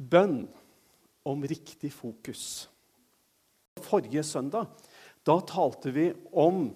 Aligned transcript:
bønn 0.00 0.44
om 1.28 1.44
riktig 1.44 1.92
fokus. 1.92 2.68
Forrige 3.84 4.24
søndag 4.26 4.70
da 5.26 5.36
talte 5.44 5.92
vi 5.92 6.08
om 6.32 6.70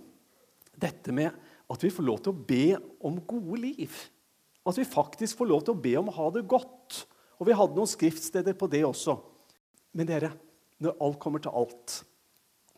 dette 0.77 1.13
med 1.17 1.33
at 1.73 1.85
vi 1.85 1.93
får 1.93 2.05
lov 2.05 2.21
til 2.23 2.35
å 2.35 2.45
be 2.49 2.65
om 3.05 3.17
gode 3.25 3.61
liv. 3.63 3.95
At 4.65 4.77
vi 4.79 4.87
faktisk 4.89 5.39
får 5.41 5.49
lov 5.49 5.65
til 5.65 5.75
å 5.75 5.83
be 5.87 5.95
om 6.01 6.11
å 6.13 6.17
ha 6.19 6.27
det 6.35 6.45
godt. 6.49 7.05
Og 7.41 7.49
vi 7.49 7.57
hadde 7.57 7.77
noen 7.77 7.91
skriftsteder 7.91 8.57
på 8.59 8.69
det 8.73 8.85
også. 8.87 9.17
Men 9.97 10.09
dere, 10.09 10.33
når 10.83 11.01
alt 11.07 11.21
kommer 11.23 11.43
til 11.43 11.55
alt 11.55 12.01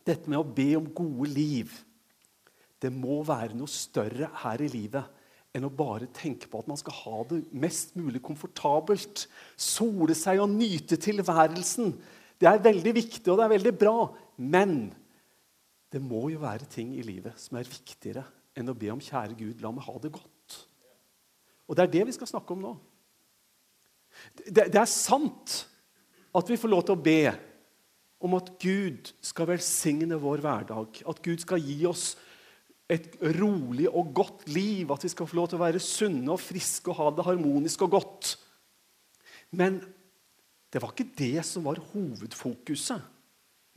Dette 0.07 0.29
med 0.29 0.37
å 0.39 0.45
be 0.45 0.67
om 0.77 0.85
gode 0.95 1.31
liv 1.33 1.71
Det 2.79 2.91
må 2.93 3.23
være 3.25 3.57
noe 3.57 3.71
større 3.71 4.29
her 4.43 4.61
i 4.61 4.69
livet 4.69 5.16
enn 5.55 5.65
å 5.65 5.73
bare 5.73 6.09
tenke 6.13 6.49
på 6.51 6.61
at 6.61 6.69
man 6.69 6.79
skal 6.79 6.95
ha 6.99 7.23
det 7.29 7.41
mest 7.55 7.95
mulig 7.97 8.21
komfortabelt. 8.25 9.25
Sole 9.57 10.15
seg 10.17 10.41
og 10.43 10.53
nyte 10.53 10.99
tilværelsen. 11.01 11.93
Det 12.37 12.49
er 12.49 12.63
veldig 12.63 12.93
viktig, 12.97 13.25
og 13.31 13.39
det 13.39 13.47
er 13.47 13.53
veldig 13.55 13.75
bra. 13.79 13.97
Men 14.37 14.75
det 15.93 16.01
må 16.03 16.27
jo 16.33 16.43
være 16.43 16.67
ting 16.69 16.93
i 16.97 17.05
livet 17.05 17.39
som 17.41 17.57
er 17.57 17.69
viktigere 17.69 18.25
enn 18.57 18.69
å 18.69 18.77
be 18.77 18.89
om 18.89 19.01
'Kjære 19.01 19.37
Gud, 19.37 19.61
la 19.61 19.71
meg 19.71 19.85
ha 19.85 19.97
det 20.01 20.11
godt'. 20.11 20.55
Og 21.67 21.75
det 21.75 21.83
er 21.83 21.93
det 21.93 22.05
vi 22.07 22.15
skal 22.15 22.29
snakke 22.29 22.53
om 22.53 22.63
nå. 22.63 22.77
Det, 24.47 24.71
det 24.73 24.79
er 24.81 24.89
sant 24.89 25.67
at 26.33 26.49
vi 26.49 26.57
får 26.57 26.71
lov 26.71 26.85
til 26.87 26.95
å 26.97 27.03
be 27.03 27.21
om 28.23 28.33
at 28.37 28.49
Gud 28.61 29.11
skal 29.21 29.49
velsigne 29.51 30.17
vår 30.17 30.41
hverdag. 30.41 31.01
At 31.05 31.21
Gud 31.21 31.43
skal 31.43 31.61
gi 31.61 31.85
oss 31.89 32.15
et 32.87 33.17
rolig 33.39 33.89
og 33.89 34.13
godt 34.15 34.47
liv. 34.51 34.91
At 34.93 35.03
vi 35.03 35.11
skal 35.11 35.27
få 35.29 35.39
lov 35.39 35.51
til 35.51 35.59
å 35.59 35.65
være 35.65 35.83
sunne 35.83 36.33
og 36.33 36.41
friske 36.41 36.91
og 36.91 36.99
ha 37.01 37.11
det 37.17 37.27
harmonisk 37.27 37.83
og 37.87 37.97
godt. 37.97 38.33
Men 39.55 39.81
det 40.73 40.81
var 40.83 40.91
ikke 40.93 41.13
det 41.17 41.45
som 41.47 41.67
var 41.67 41.81
hovedfokuset 41.93 43.13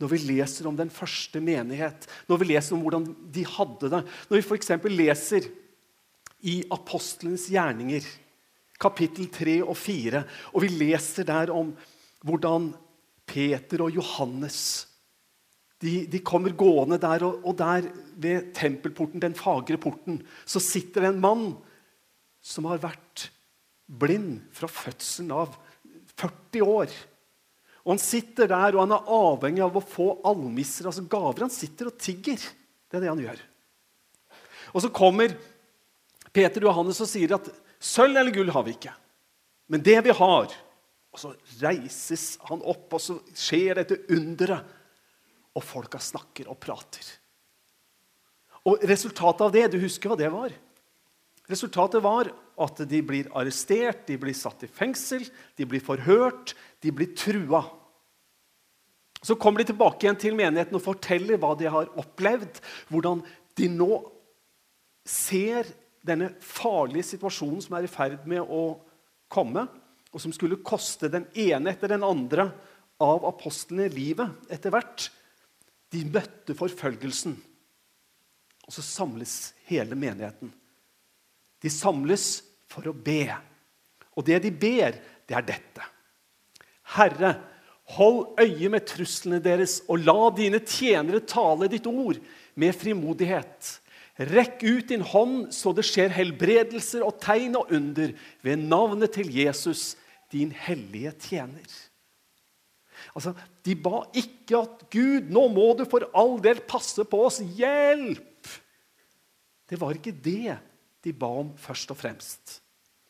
når 0.01 0.09
vi 0.09 0.17
leser 0.31 0.65
om 0.65 0.73
den 0.73 0.89
første 0.89 1.37
menighet, 1.43 2.07
når 2.25 2.39
vi 2.41 2.47
leser 2.49 2.73
om 2.73 2.81
hvordan 2.81 3.03
de 3.35 3.43
hadde 3.45 3.89
det. 3.93 3.99
Når 4.31 4.39
vi 4.39 4.41
f.eks. 4.41 4.71
leser 4.89 5.45
i 6.49 6.55
apostlenes 6.73 7.45
gjerninger, 7.53 8.07
kapittel 8.81 9.29
3 9.29 9.59
og 9.61 9.75
4, 9.77 10.23
og 10.55 10.65
vi 10.65 10.71
leser 10.73 11.27
der 11.29 11.53
om 11.53 11.69
hvordan 12.25 12.71
Peter 13.29 13.85
og 13.85 13.93
Johannes 13.93 14.87
de, 15.81 15.93
de 16.11 16.21
kommer 16.25 16.53
gående 16.57 16.99
der, 17.01 17.25
og, 17.25 17.41
og, 17.43 17.57
der 17.57 17.89
ved 18.21 18.51
tempelporten, 18.57 19.21
den 19.23 19.37
fagre 19.37 19.79
porten, 19.81 20.19
så 20.45 20.61
sitter 20.61 21.05
det 21.05 21.13
en 21.13 21.23
mann 21.23 21.45
som 22.41 22.67
har 22.69 22.81
vært 22.83 23.29
blind 23.91 24.43
fra 24.55 24.69
fødselen 24.71 25.33
av 25.35 25.55
40 26.19 26.65
år. 26.65 26.93
Og 27.81 27.95
Han 27.95 28.01
sitter 28.01 28.49
der, 28.51 28.75
og 28.75 28.83
han 28.83 28.93
er 28.93 29.13
avhengig 29.17 29.63
av 29.65 29.77
å 29.77 29.83
få 29.83 30.09
almisser, 30.27 30.85
altså 30.89 31.07
gaver. 31.09 31.47
Han 31.47 31.53
sitter 31.53 31.89
og 31.89 31.97
tigger. 31.97 32.37
Det 32.37 32.99
er 32.99 33.05
det 33.05 33.09
han 33.09 33.23
gjør. 33.23 33.41
Og 34.71 34.83
så 34.83 34.91
kommer 34.93 35.33
Peter 36.31 36.63
Johannes 36.63 37.01
og 37.01 37.09
sier 37.09 37.33
at 37.35 37.49
sølv 37.81 38.19
eller 38.21 38.35
gull 38.35 38.51
har 38.53 38.67
vi 38.67 38.75
ikke. 38.77 38.93
Men 39.71 39.83
det 39.83 39.97
vi 40.05 40.13
har 40.15 40.53
Og 41.11 41.19
så 41.19 41.33
reises 41.59 42.37
han 42.47 42.61
opp, 42.63 42.93
og 42.95 43.01
så 43.03 43.17
skjer 43.35 43.81
dette 43.81 43.97
underet. 44.15 44.63
Og 45.57 45.65
folka 45.65 45.99
snakker 45.99 46.49
og 46.51 46.59
prater. 46.61 47.03
Og 48.67 48.83
resultatet 48.87 49.43
av 49.45 49.53
det, 49.53 49.65
du 49.73 49.79
husker 49.81 50.11
hva 50.11 50.19
det 50.19 50.29
var? 50.31 50.53
Resultatet 51.49 52.03
var 52.03 52.29
at 52.61 52.81
de 52.87 53.01
blir 53.03 53.29
arrestert, 53.35 54.05
de 54.07 54.17
blir 54.21 54.37
satt 54.37 54.63
i 54.63 54.69
fengsel, 54.69 55.25
de 55.57 55.67
blir 55.67 55.81
forhørt, 55.83 56.53
de 56.83 56.93
blir 56.93 57.11
trua. 57.17 57.63
Så 59.21 59.35
kommer 59.37 59.61
de 59.61 59.71
tilbake 59.71 60.05
igjen 60.05 60.19
til 60.21 60.37
menigheten 60.37 60.77
og 60.77 60.85
forteller 60.85 61.41
hva 61.41 61.53
de 61.57 61.69
har 61.69 61.89
opplevd. 61.99 62.61
Hvordan 62.89 63.21
de 63.57 63.69
nå 63.69 63.89
ser 65.05 65.67
denne 66.05 66.31
farlige 66.41 67.11
situasjonen 67.13 67.61
som 67.61 67.77
er 67.77 67.85
i 67.85 67.91
ferd 67.91 68.25
med 68.29 68.41
å 68.45 68.79
komme, 69.31 69.67
og 70.11 70.21
som 70.21 70.33
skulle 70.35 70.61
koste 70.65 71.09
den 71.11 71.27
ene 71.37 71.71
etter 71.71 71.93
den 71.93 72.03
andre 72.03 72.49
av 73.01 73.25
apostlene 73.29 73.87
livet 73.93 74.51
etter 74.51 74.73
hvert. 74.73 75.07
De 75.91 76.03
møtte 76.07 76.55
forfølgelsen. 76.57 77.35
Og 78.67 78.75
så 78.75 78.83
samles 78.85 79.53
hele 79.67 79.97
menigheten. 79.99 80.51
De 81.61 81.69
samles 81.69 82.41
for 82.71 82.87
å 82.87 82.95
be. 82.95 83.25
Og 84.15 84.25
det 84.27 84.41
de 84.45 84.51
ber, 84.51 84.95
det 85.27 85.37
er 85.37 85.47
dette. 85.47 85.87
Herre, 86.95 87.35
hold 87.97 88.39
øye 88.39 88.71
med 88.71 88.87
truslene 88.87 89.41
deres, 89.43 89.81
og 89.91 90.03
la 90.05 90.31
dine 90.35 90.61
tjenere 90.63 91.23
tale 91.27 91.69
ditt 91.71 91.87
ord 91.89 92.19
med 92.59 92.75
frimodighet. 92.75 93.77
Rekk 94.31 94.63
ut 94.63 94.91
din 94.91 95.05
hånd 95.07 95.53
så 95.55 95.71
det 95.73 95.85
skjer 95.87 96.11
helbredelser 96.13 97.03
og 97.05 97.17
tegn 97.23 97.55
og 97.59 97.71
under 97.73 98.11
ved 98.45 98.67
navnet 98.67 99.15
til 99.15 99.31
Jesus, 99.33 99.95
din 100.31 100.51
hellige 100.55 101.13
tjener. 101.19 101.67
Altså, 103.15 103.33
De 103.65 103.75
ba 103.75 104.03
ikke 104.13 104.61
at 104.61 104.89
'Gud, 104.89 105.29
nå 105.29 105.47
må 105.53 105.71
du 105.77 105.85
for 105.85 106.07
all 106.13 106.39
del 106.41 106.61
passe 106.61 107.03
på 107.05 107.25
oss. 107.27 107.39
Hjelp!' 107.39 108.49
Det 109.69 109.79
var 109.79 109.95
ikke 109.95 110.11
det 110.11 110.57
de 111.01 111.13
ba 111.15 111.29
om 111.41 111.53
først 111.57 111.93
og 111.93 111.97
fremst. 111.97 112.59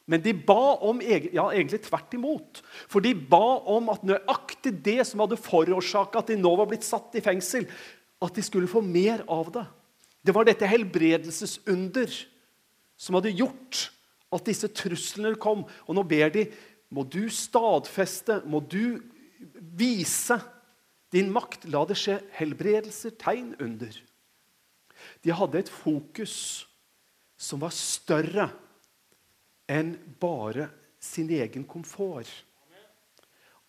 Men 0.10 0.22
de 0.22 0.34
ba 0.34 0.76
om 0.84 1.00
ja, 1.02 1.48
egentlig 1.52 1.82
tvert 1.86 2.14
imot. 2.18 2.62
For 2.90 3.04
de 3.04 3.14
ba 3.16 3.62
om 3.70 3.90
at 3.94 4.04
nøyaktig 4.04 4.74
det 4.84 5.00
som 5.08 5.24
hadde 5.24 5.40
forårsaka 5.40 6.22
at 6.22 6.32
de 6.34 6.40
nå 6.40 6.52
var 6.60 6.70
blitt 6.70 6.88
satt 6.88 7.16
i 7.16 7.24
fengsel, 7.24 7.68
at 8.22 8.36
de 8.36 8.44
skulle 8.46 8.70
få 8.70 8.84
mer 8.86 9.24
av 9.32 9.52
det. 9.54 9.66
Det 10.22 10.36
var 10.36 10.46
dette 10.46 10.70
helbredelsesunder 10.70 12.12
som 13.00 13.18
hadde 13.18 13.34
gjort 13.34 13.88
at 14.32 14.46
disse 14.48 14.70
truslene 14.76 15.34
kom. 15.42 15.64
Og 15.88 15.98
nå 15.98 16.04
ber 16.08 16.34
de 16.34 16.46
må 16.92 17.06
du 17.08 17.24
stadfeste, 17.32 18.42
må 18.46 18.60
du 18.60 19.00
vise 19.78 20.38
din 21.12 21.32
makt. 21.34 21.68
La 21.72 21.84
det 21.88 21.98
skje 22.00 22.20
helbredelser, 22.38 23.16
tegn, 23.20 23.54
under. 23.60 23.96
De 25.26 25.34
hadde 25.34 25.62
et 25.62 25.72
fokus 25.72 26.36
som 27.42 27.62
var 27.64 27.74
større 27.74 28.52
enn 29.72 29.96
bare 30.22 30.70
sin 31.02 31.30
egen 31.34 31.66
komfort. 31.66 32.30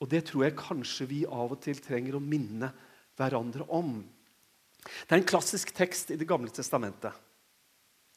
Og 0.02 0.10
det 0.10 0.26
tror 0.28 0.48
jeg 0.48 0.58
kanskje 0.58 1.06
vi 1.08 1.20
av 1.24 1.54
og 1.54 1.60
til 1.62 1.78
trenger 1.80 2.18
å 2.18 2.24
minne 2.24 2.72
hverandre 3.16 3.64
om. 3.70 4.00
Det 4.82 5.14
er 5.14 5.20
en 5.20 5.28
klassisk 5.28 5.70
tekst 5.76 6.10
i 6.10 6.18
Det 6.18 6.26
gamle 6.26 6.50
testamentet. 6.50 7.14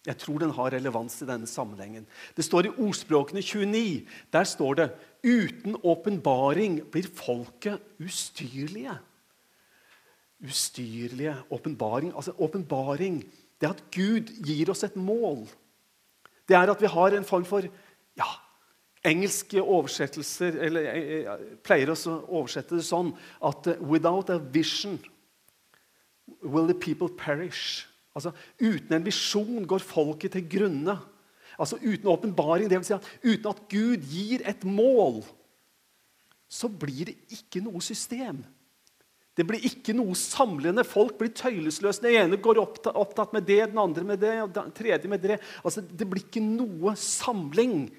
Jeg 0.06 0.18
tror 0.22 0.40
den 0.40 0.54
har 0.54 0.72
relevans 0.76 1.18
i 1.22 1.28
denne 1.28 1.50
sammenhengen. 1.50 2.06
Det 2.38 2.46
står 2.46 2.70
i 2.70 2.76
Ordspråkene 2.78 3.42
29. 3.42 4.06
Der 4.34 4.44
står 4.44 4.80
det 4.80 4.88
uten 5.26 5.78
åpenbaring 5.82 6.84
blir 6.94 7.10
folket 7.10 7.82
ustyrlige. 8.00 8.98
Ustyrlige. 10.46 11.36
Åpenbaring. 11.50 12.14
Altså, 12.16 12.36
åpenbaring 12.38 13.24
det 13.60 13.70
er 13.70 13.74
at 13.74 13.86
Gud 13.92 14.30
gir 14.46 14.70
oss 14.70 14.84
et 14.84 14.96
mål 15.00 15.48
det 16.48 16.58
er 16.58 16.70
at 16.70 16.82
vi 16.82 16.92
har 16.92 17.16
en 17.16 17.26
form 17.26 17.46
for 17.46 17.66
ja, 18.18 18.30
Engelske 19.06 19.62
oversettelser 19.62 20.58
eller, 20.66 20.82
jeg, 20.82 21.02
eh, 21.02 21.24
jeg, 21.24 21.42
eh, 21.42 21.58
pleier 21.66 21.92
å 21.94 21.98
oversette 22.40 22.78
det 22.78 22.86
sånn 22.86 23.12
at 23.42 23.68
uh, 23.70 23.82
'without 23.82 24.30
a 24.34 24.40
vision 24.40 24.98
will 26.42 26.66
the 26.66 26.74
people 26.74 27.10
perish'. 27.10 27.86
Altså, 28.16 28.32
Uten 28.62 28.96
en 28.96 29.06
visjon 29.06 29.68
går 29.68 29.84
folket 29.84 30.36
til 30.38 30.48
grunne. 30.50 30.98
Altså 31.60 31.80
Uten 31.82 32.12
åpenbaring, 32.12 32.70
dvs. 32.72 32.90
Si 32.90 32.96
at 32.96 33.10
uten 33.24 33.50
at 33.52 33.64
Gud 33.72 34.06
gir 34.12 34.44
et 34.48 34.64
mål, 34.68 35.24
så 36.48 36.70
blir 36.70 37.10
det 37.12 37.18
ikke 37.34 37.64
noe 37.64 37.82
system. 37.84 38.44
Det 39.36 39.44
blir 39.44 39.66
ikke 39.68 39.92
noe 39.96 40.16
samlende. 40.16 40.86
Folk 40.88 41.18
blir 41.20 41.34
tøylesløse. 41.36 42.04
Den 42.06 42.22
ene 42.22 42.40
går 42.40 42.62
opptatt 42.62 43.34
med 43.36 43.44
det, 43.48 43.66
den 43.74 43.82
andre 43.82 44.06
med 44.08 44.22
det, 44.24 44.36
og 44.46 44.54
den 44.56 44.72
tredje 44.76 45.12
med 45.12 45.24
det. 45.24 45.42
Altså, 45.64 45.84
det 45.84 46.08
blir 46.08 46.24
ikke 46.24 46.44
noe 46.44 46.96
samling 47.00 47.90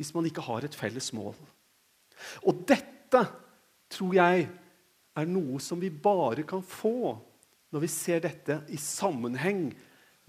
hvis 0.00 0.10
man 0.16 0.26
ikke 0.26 0.42
har 0.42 0.64
et 0.66 0.74
felles 0.74 1.12
mål. 1.14 1.36
Og 2.42 2.64
dette 2.66 3.22
tror 3.90 4.16
jeg 4.16 4.48
er 5.20 5.28
noe 5.28 5.60
som 5.62 5.78
vi 5.80 5.90
bare 5.92 6.42
kan 6.48 6.62
få 6.64 7.14
når 7.70 7.84
vi 7.84 7.90
ser 7.92 8.22
dette 8.24 8.60
i 8.70 8.78
sammenheng 8.80 9.70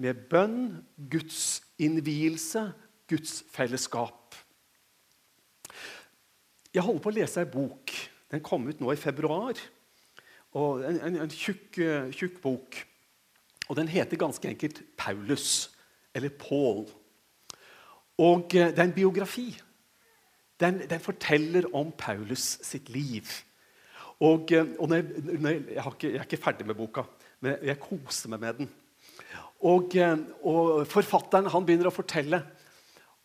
med 0.02 0.28
bønn, 0.30 0.82
Guds 1.12 1.62
innvielse, 1.82 2.72
Guds 3.10 3.42
fellesskap. 3.52 4.38
Jeg 6.72 6.86
holder 6.86 7.04
på 7.04 7.12
å 7.12 7.18
lese 7.18 7.44
ei 7.44 7.50
bok. 7.52 7.94
Den 8.32 8.44
kom 8.46 8.70
ut 8.70 8.80
nå 8.80 8.94
i 8.94 9.00
februar 9.00 9.60
en, 10.52 11.00
en, 11.00 11.18
en 11.24 11.32
tjukk, 11.32 11.78
eh, 11.80 12.10
tjukk, 12.12 12.42
bok. 12.44 12.76
Og 13.70 13.78
den 13.80 13.88
heter 13.88 14.20
ganske 14.20 14.48
enkelt 14.48 14.82
'Paulus', 14.98 15.70
eller 16.14 16.30
'Paul'. 16.30 16.90
Og 18.18 18.56
eh, 18.56 18.72
det 18.72 18.80
er 18.80 18.84
en 18.84 18.94
biografi. 18.94 19.62
den, 20.60 20.90
den 20.90 21.00
forteller 21.00 21.76
om 21.76 21.92
Paulus 21.98 22.60
sitt 22.62 22.90
liv. 22.90 23.26
Og, 24.20 24.52
og 24.52 24.68
og 24.80 24.92
jeg, 24.92 25.06
jeg, 25.26 25.42
jeg, 25.42 25.86
ikke, 25.86 26.08
jeg, 26.08 26.16
er 26.16 26.22
ikke 26.22 26.38
ferdig 26.38 26.68
med 26.68 26.76
boka, 26.76 27.02
men 27.42 27.62
jeg 27.66 27.82
koser 27.82 28.32
meg 28.32 28.44
med 28.44 28.62
den. 28.62 28.72
Og, 29.62 29.96
eh, 29.98 30.18
og 30.48 30.88
forfatteren 30.90 31.50
han 31.54 31.66
begynner 31.68 31.90
å 31.90 31.94
fortelle 31.94 32.42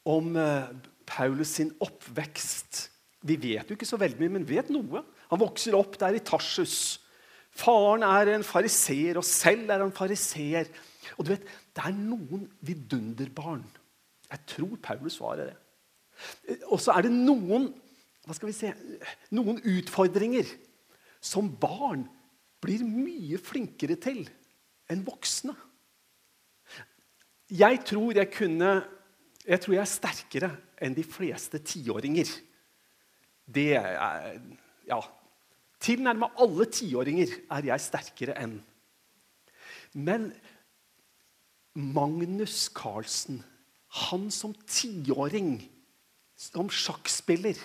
om 0.08 0.36
eh, 0.40 0.68
Paulus 1.08 1.56
sin 1.58 1.72
oppvekst. 1.84 2.86
Vi 3.26 3.38
vet 3.40 3.68
jo 3.68 3.76
ikke 3.76 3.88
så 3.88 3.98
veldig 4.00 4.20
mye, 4.22 4.34
men 4.38 4.48
vet 4.48 4.70
noe. 4.72 5.02
Han 5.30 5.42
vokser 5.42 5.76
opp 5.78 5.96
der 6.00 6.18
i 6.18 6.24
Tarsus. 6.24 6.98
Faren 7.56 8.04
er 8.06 8.34
en 8.34 8.44
fariseer, 8.44 9.16
og 9.16 9.24
selv 9.26 9.72
er 9.72 9.82
han 9.82 9.94
fariseer. 9.94 10.68
Og 11.16 11.24
du 11.24 11.32
vet, 11.32 11.46
det 11.76 11.84
er 11.84 11.96
noen 11.96 12.44
vidunderbarn. 12.64 13.64
Jeg 14.26 14.44
tror 14.52 14.76
Paulus 14.82 15.16
svarer 15.20 15.52
det. 15.52 15.56
Og 16.68 16.80
så 16.82 16.94
er 16.94 17.06
det 17.06 17.14
noen 17.14 17.70
hva 18.26 18.34
skal 18.34 18.50
vi 18.50 18.56
se, 18.56 18.72
noen 19.30 19.60
utfordringer 19.62 20.48
som 21.22 21.46
barn 21.62 22.02
blir 22.66 22.84
mye 22.86 23.38
flinkere 23.40 23.96
til 24.02 24.24
enn 24.90 25.04
voksne. 25.06 25.54
Jeg 27.54 27.82
tror 27.86 28.16
jeg 28.18 28.32
kunne 28.34 28.76
Jeg 29.46 29.60
tror 29.62 29.74
jeg 29.76 29.82
er 29.84 29.90
sterkere 29.90 30.48
enn 30.82 30.94
de 30.96 31.04
fleste 31.06 31.60
tiåringer. 31.62 32.26
Det 33.46 33.76
er 33.78 34.40
Ja. 34.86 35.00
Tilnærma 35.78 36.32
alle 36.40 36.64
tiåringer 36.66 37.30
er 37.52 37.62
jeg 37.68 37.80
sterkere 37.80 38.34
enn. 38.42 38.56
Men 39.94 40.32
Magnus 41.76 42.68
Carlsen, 42.74 43.44
han 44.08 44.30
som 44.30 44.54
tiåring, 44.66 45.60
som 46.34 46.68
sjakkspiller 46.68 47.56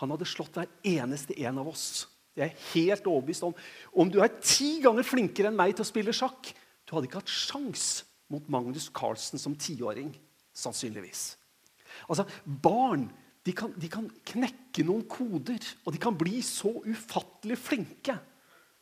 Han 0.00 0.10
hadde 0.10 0.24
slått 0.24 0.56
hver 0.56 0.68
eneste 0.84 1.36
en 1.44 1.58
av 1.60 1.68
oss. 1.68 2.06
Jeg 2.36 2.44
er 2.44 2.50
jeg 2.52 2.66
helt 2.74 3.08
overbevist 3.10 3.44
om 3.46 3.54
Om 3.92 4.10
du 4.12 4.20
er 4.22 4.36
ti 4.38 4.78
ganger 4.84 5.06
flinkere 5.06 5.50
enn 5.50 5.58
meg 5.58 5.74
til 5.74 5.84
å 5.84 5.88
spille 5.88 6.14
sjakk, 6.14 6.52
du 6.86 6.94
hadde 6.94 7.10
ikke 7.10 7.22
hatt 7.22 7.32
sjans 7.32 7.88
mot 8.30 8.46
Magnus 8.50 8.88
Carlsen 8.94 9.40
som 9.42 9.56
tiåring. 9.58 10.12
Sannsynligvis. 10.54 11.34
Altså, 12.08 12.26
Barn 12.44 13.08
de 13.46 13.54
kan, 13.56 13.72
de 13.80 13.88
kan, 13.88 14.08
knekke 14.28 14.84
noen 14.84 15.06
koder, 15.08 15.62
og 15.86 15.94
de 15.94 16.00
kan 16.02 16.16
bli 16.16 16.42
så 16.44 16.72
ufattelig 16.84 17.56
flinke. 17.58 18.16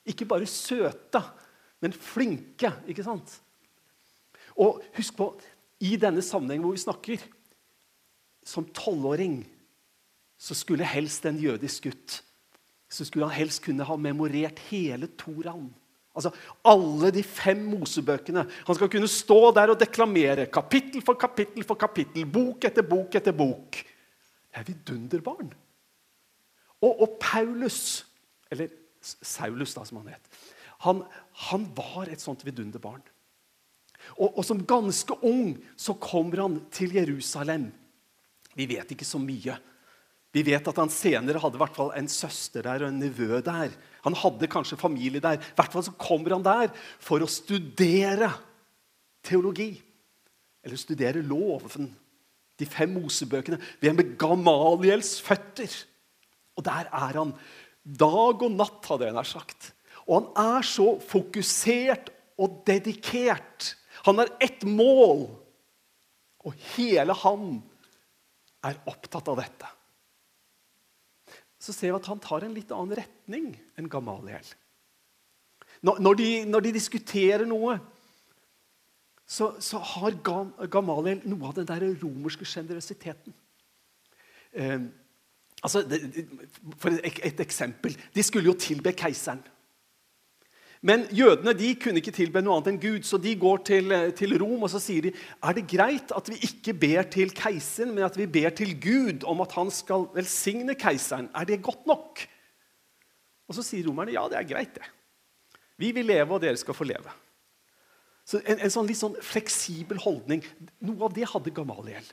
Ikke 0.09 0.27
bare 0.29 0.49
søte, 0.51 1.23
men 1.81 1.95
flinke. 1.95 2.73
ikke 2.91 3.07
sant? 3.07 3.37
Og 4.59 4.83
husk 4.97 5.15
på, 5.19 5.31
i 5.87 5.95
denne 6.01 6.25
sammenhengen 6.25 6.65
hvor 6.67 6.75
vi 6.75 6.83
snakker 6.83 7.23
Som 8.43 8.65
tolvåring 8.75 9.45
så 10.41 10.57
skulle 10.59 10.87
helst 10.89 11.27
en 11.29 11.39
jødisk 11.39 11.85
gutt 11.85 12.17
så 12.89 13.05
skulle 13.05 13.29
han 13.29 13.37
helst 13.37 13.63
kunne 13.65 13.85
ha 13.85 13.97
memorert 14.01 14.61
hele 14.71 15.11
Toraen. 15.21 15.69
Altså 16.19 16.33
alle 16.67 17.13
de 17.15 17.23
fem 17.23 17.61
Mosebøkene. 17.71 18.43
Han 18.67 18.77
skal 18.79 18.91
kunne 18.91 19.11
stå 19.11 19.39
der 19.55 19.71
og 19.75 19.79
deklamere 19.79 20.49
kapittel 20.51 21.05
for 21.05 21.19
kapittel 21.21 21.67
for 21.67 21.79
kapittel, 21.79 22.27
bok 22.27 22.67
etter 22.67 22.87
bok 22.87 23.19
etter 23.21 23.37
bok. 23.37 23.79
Det 24.49 24.63
er 24.63 24.67
vidunderbarn. 24.67 25.53
Og, 26.83 26.91
og 26.91 27.19
Paulus, 27.23 28.07
eller 28.51 28.73
Saulus, 29.03 29.75
da, 29.77 29.85
som 29.87 30.01
han 30.01 30.15
het, 30.15 30.41
han, 30.87 31.05
han 31.51 31.67
var 31.77 32.11
et 32.11 32.23
sånt 32.23 32.45
vidunderbarn. 32.47 33.03
Og, 34.17 34.31
og, 34.31 34.43
som 34.47 34.63
ganske 34.67 35.15
ung 35.27 35.57
så 35.79 35.95
kommer 36.01 36.45
han 36.47 36.61
til 36.75 36.95
Jerusalem. 36.97 37.69
Vi 38.57 38.67
vet 38.71 38.95
ikke 38.95 39.07
så 39.07 39.21
mye. 39.23 39.59
Vi 40.35 40.45
vet 40.45 40.67
at 40.69 40.79
han 40.81 40.91
senere 40.93 41.41
hadde 41.41 41.61
hvert 41.61 41.77
fall 41.77 41.95
en 41.97 42.09
søster 42.13 42.67
der 42.67 42.85
og 42.85 42.91
en 42.91 43.01
nevø 43.01 43.41
der. 43.45 43.73
Han 44.05 44.17
hadde 44.19 44.51
kanskje 44.51 44.81
familie 44.81 45.23
der. 45.25 45.41
I 45.41 45.57
hvert 45.57 45.73
fall 45.73 45.87
så 45.87 45.95
kommer 45.97 46.37
han 46.37 46.45
der 46.45 46.73
for 47.01 47.25
å 47.25 47.31
studere 47.31 48.31
teologi. 49.25 49.73
Eller 50.65 50.81
studere 50.81 51.25
loven. 51.25 51.89
De 52.59 52.69
fem 52.69 52.93
Mosebøkene 52.99 53.61
ved 53.81 54.15
Gamaliels 54.21 55.17
føtter. 55.25 55.73
Og 56.59 56.67
der 56.67 56.91
er 56.91 57.21
han 57.23 57.33
dag 57.89 58.45
og 58.45 58.53
natt, 58.53 58.85
hadde 58.85 59.09
jeg 59.09 59.17
nær 59.17 59.29
sagt. 59.29 59.73
Og 60.05 60.19
han 60.19 60.57
er 60.59 60.67
så 60.67 60.91
fokusert 61.09 62.13
og 62.39 62.61
dedikert 62.69 63.75
han 64.09 64.19
har 64.19 64.31
ett 64.41 64.63
mål, 64.63 65.27
og 66.47 66.55
hele 66.77 67.15
han 67.25 67.59
er 68.65 68.79
opptatt 68.89 69.29
av 69.29 69.41
dette. 69.41 69.69
Så 71.59 71.75
ser 71.75 71.93
vi 71.93 71.99
at 71.99 72.09
han 72.11 72.23
tar 72.23 72.47
en 72.47 72.55
litt 72.55 72.71
annen 72.75 72.99
retning 73.01 73.53
enn 73.79 73.91
Gamaliel. 73.91 74.47
Når 75.83 76.19
de, 76.19 76.29
når 76.47 76.67
de 76.67 76.75
diskuterer 76.75 77.47
noe, 77.47 77.77
så, 79.29 79.53
så, 79.61 79.79
har 79.79 80.17
Gamaliel 80.73 81.21
noe 81.29 81.51
av 81.51 81.59
den 81.59 81.69
der 81.69 81.85
romerske 82.01 82.47
sjenerøsiteten. 82.49 83.35
Eh, 84.57 84.81
altså, 85.61 85.83
for 86.81 86.97
et, 86.97 87.19
et, 87.29 87.41
eksempel 87.45 87.93
De 88.15 88.23
skulle 88.25 88.49
jo 88.49 88.57
tilbe 88.57 88.95
keiseren. 88.97 89.43
Men 90.83 91.07
jødene 91.11 91.55
de 91.59 91.73
kunne 91.81 91.99
ikke 91.99 92.15
tilbe 92.15 92.41
noe 92.45 92.59
annet 92.59 92.71
enn 92.73 92.81
Gud, 92.83 93.07
så 93.07 93.19
de 93.19 93.33
går 93.39 93.63
til, 93.67 93.95
til, 94.19 94.37
Rom 94.39 94.63
og 94.63 94.71
så 94.71 94.81
sier 94.83 95.09
de, 95.09 95.13
er 95.43 95.57
det 95.57 95.67
greit 95.71 96.13
at 96.15 96.31
vi 96.31 96.39
ikke 96.47 96.75
ber 96.79 97.09
til 97.11 97.33
keiseren, 97.35 97.95
men 97.97 98.07
at 98.07 98.19
vi 98.19 98.29
ber 98.31 98.55
til 98.55 98.77
Gud 98.79 99.27
om 99.27 99.43
at 99.43 99.57
han 99.59 99.73
skal 99.75 100.07
velsigne 100.15 100.79
keiseren. 100.79 101.33
Er 101.35 101.49
det 101.49 101.65
godt 101.67 101.89
nok? 101.91 102.23
Og 103.49 103.57
Så 103.57 103.65
sier 103.65 103.89
romerne 103.89 104.15
ja, 104.15 104.27
det 104.31 104.39
er 104.39 104.47
greit. 104.47 104.75
det. 104.77 104.87
Vi 105.79 105.91
vil 105.95 106.07
leve, 106.07 106.35
og 106.35 106.43
dere 106.43 106.59
skal 106.59 106.77
få 106.77 106.87
leve. 106.87 107.11
Så 108.29 108.43
En, 108.45 108.59
en 108.61 108.71
sånn 108.71 108.87
litt 108.87 109.01
sånn 109.01 109.17
fleksibel 109.25 109.99
holdning. 110.03 110.45
Noe 110.85 111.07
av 111.07 111.15
det 111.17 111.27
hadde 111.31 111.55
Gamaliel. 111.55 112.05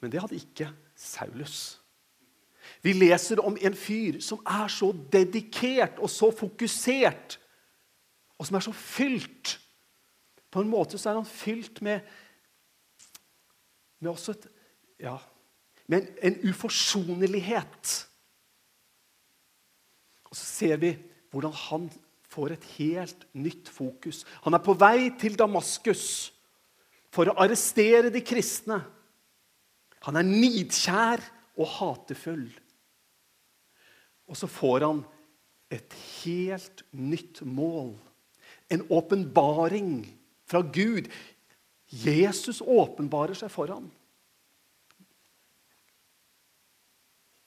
Men 0.00 0.12
det 0.12 0.20
hadde 0.22 0.38
ikke 0.38 0.70
Saulus. 0.94 1.80
Vi 2.82 2.92
leser 2.92 3.40
om 3.44 3.56
en 3.60 3.76
fyr 3.76 4.20
som 4.24 4.42
er 4.46 4.68
så 4.72 4.92
dedikert 5.12 5.98
og 5.98 6.10
så 6.10 6.30
fokusert, 6.34 7.38
og 8.38 8.46
som 8.46 8.58
er 8.58 8.66
så 8.66 8.74
fylt. 8.76 9.56
På 10.50 10.62
en 10.62 10.70
måte 10.70 10.98
så 10.98 11.10
er 11.10 11.20
han 11.20 11.28
fylt 11.28 11.82
med, 11.84 12.00
med 14.00 14.12
også 14.12 14.36
et 14.36 14.46
ja, 15.00 15.16
med 15.86 16.02
en, 16.02 16.08
en 16.32 16.50
uforsonlighet. 16.50 17.92
Og 20.30 20.36
så 20.36 20.44
ser 20.44 20.80
vi 20.82 20.96
hvordan 21.30 21.52
han 21.52 21.88
får 22.32 22.54
et 22.54 22.64
helt 22.76 23.26
nytt 23.36 23.68
fokus. 23.72 24.24
Han 24.44 24.56
er 24.56 24.64
på 24.64 24.74
vei 24.78 25.10
til 25.20 25.36
Damaskus 25.38 26.32
for 27.14 27.30
å 27.30 27.36
arrestere 27.44 28.10
de 28.12 28.22
kristne. 28.24 28.80
Han 30.06 30.18
er 30.18 30.26
nidkjær 30.26 31.22
og 31.56 31.68
hatefull. 31.78 32.48
Og 34.26 34.38
så 34.38 34.48
får 34.50 34.86
han 34.86 35.04
et 35.72 35.94
helt 36.22 36.82
nytt 36.92 37.42
mål. 37.46 37.94
En 38.70 38.86
åpenbaring 38.90 40.06
fra 40.46 40.62
Gud. 40.62 41.08
Jesus 41.90 42.60
åpenbarer 42.60 43.38
seg 43.38 43.52
for 43.52 43.70
ham. 43.70 43.90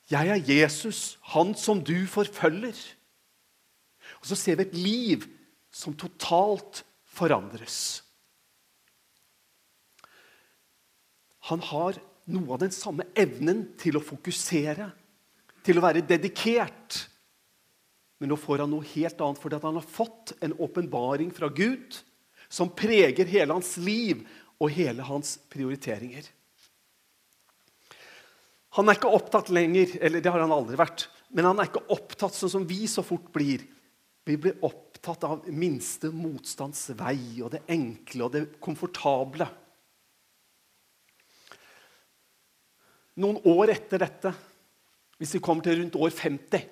Jeg 0.10 0.32
er 0.34 0.42
Jesus, 0.42 1.20
han 1.36 1.54
som 1.54 1.84
du 1.86 2.08
forfølger. 2.10 2.78
Og 4.20 4.30
så 4.32 4.36
ser 4.36 4.58
vi 4.58 4.66
et 4.66 4.78
liv 4.78 5.26
som 5.72 5.94
totalt 5.94 6.82
forandres. 7.06 8.02
Han 11.50 11.62
har 11.62 12.00
noe 12.30 12.56
av 12.56 12.64
den 12.64 12.74
samme 12.74 13.08
evnen 13.18 13.66
til 13.80 13.98
å 14.00 14.04
fokusere, 14.04 14.90
til 15.66 15.80
å 15.80 15.84
være 15.84 16.06
dedikert. 16.08 17.04
Men 18.20 18.34
nå 18.34 18.38
får 18.40 18.64
han 18.64 18.74
noe 18.74 18.88
helt 18.94 19.22
annet, 19.24 19.42
fordi 19.42 19.60
han 19.64 19.80
har 19.80 19.94
fått 19.96 20.36
en 20.44 20.56
åpenbaring 20.60 21.32
fra 21.36 21.50
Gud 21.52 22.02
som 22.50 22.72
preger 22.74 23.30
hele 23.30 23.56
hans 23.56 23.76
liv 23.78 24.26
og 24.60 24.74
hele 24.76 25.06
hans 25.06 25.38
prioriteringer. 25.52 26.28
Han 28.78 28.90
er 28.90 29.00
ikke 29.00 29.12
opptatt 29.14 29.50
lenger, 29.54 29.96
eller 30.02 30.22
det 30.22 30.32
har 30.32 30.44
han 30.44 30.54
aldri 30.54 30.78
vært, 30.78 31.08
men 31.34 31.48
han 31.48 31.62
er 31.62 31.70
ikke 31.70 31.88
opptatt 31.94 32.36
sånn 32.36 32.52
som 32.52 32.68
vi 32.70 32.84
så 32.90 33.04
fort 33.06 33.32
blir. 33.34 33.64
Vi 34.26 34.36
blir 34.38 34.60
opptatt 34.66 35.24
av 35.26 35.48
minste 35.50 36.12
motstands 36.14 36.90
vei 36.98 37.42
og 37.42 37.54
det 37.56 37.64
enkle 37.72 38.28
og 38.28 38.36
det 38.36 38.44
komfortable. 38.62 39.48
Noen 43.20 43.40
år 43.50 43.74
etter 43.74 44.02
dette, 44.02 44.32
hvis 45.20 45.36
vi 45.36 45.42
kommer 45.44 45.66
til 45.66 45.82
rundt 45.82 45.98
år 46.00 46.14
50, 46.16 46.64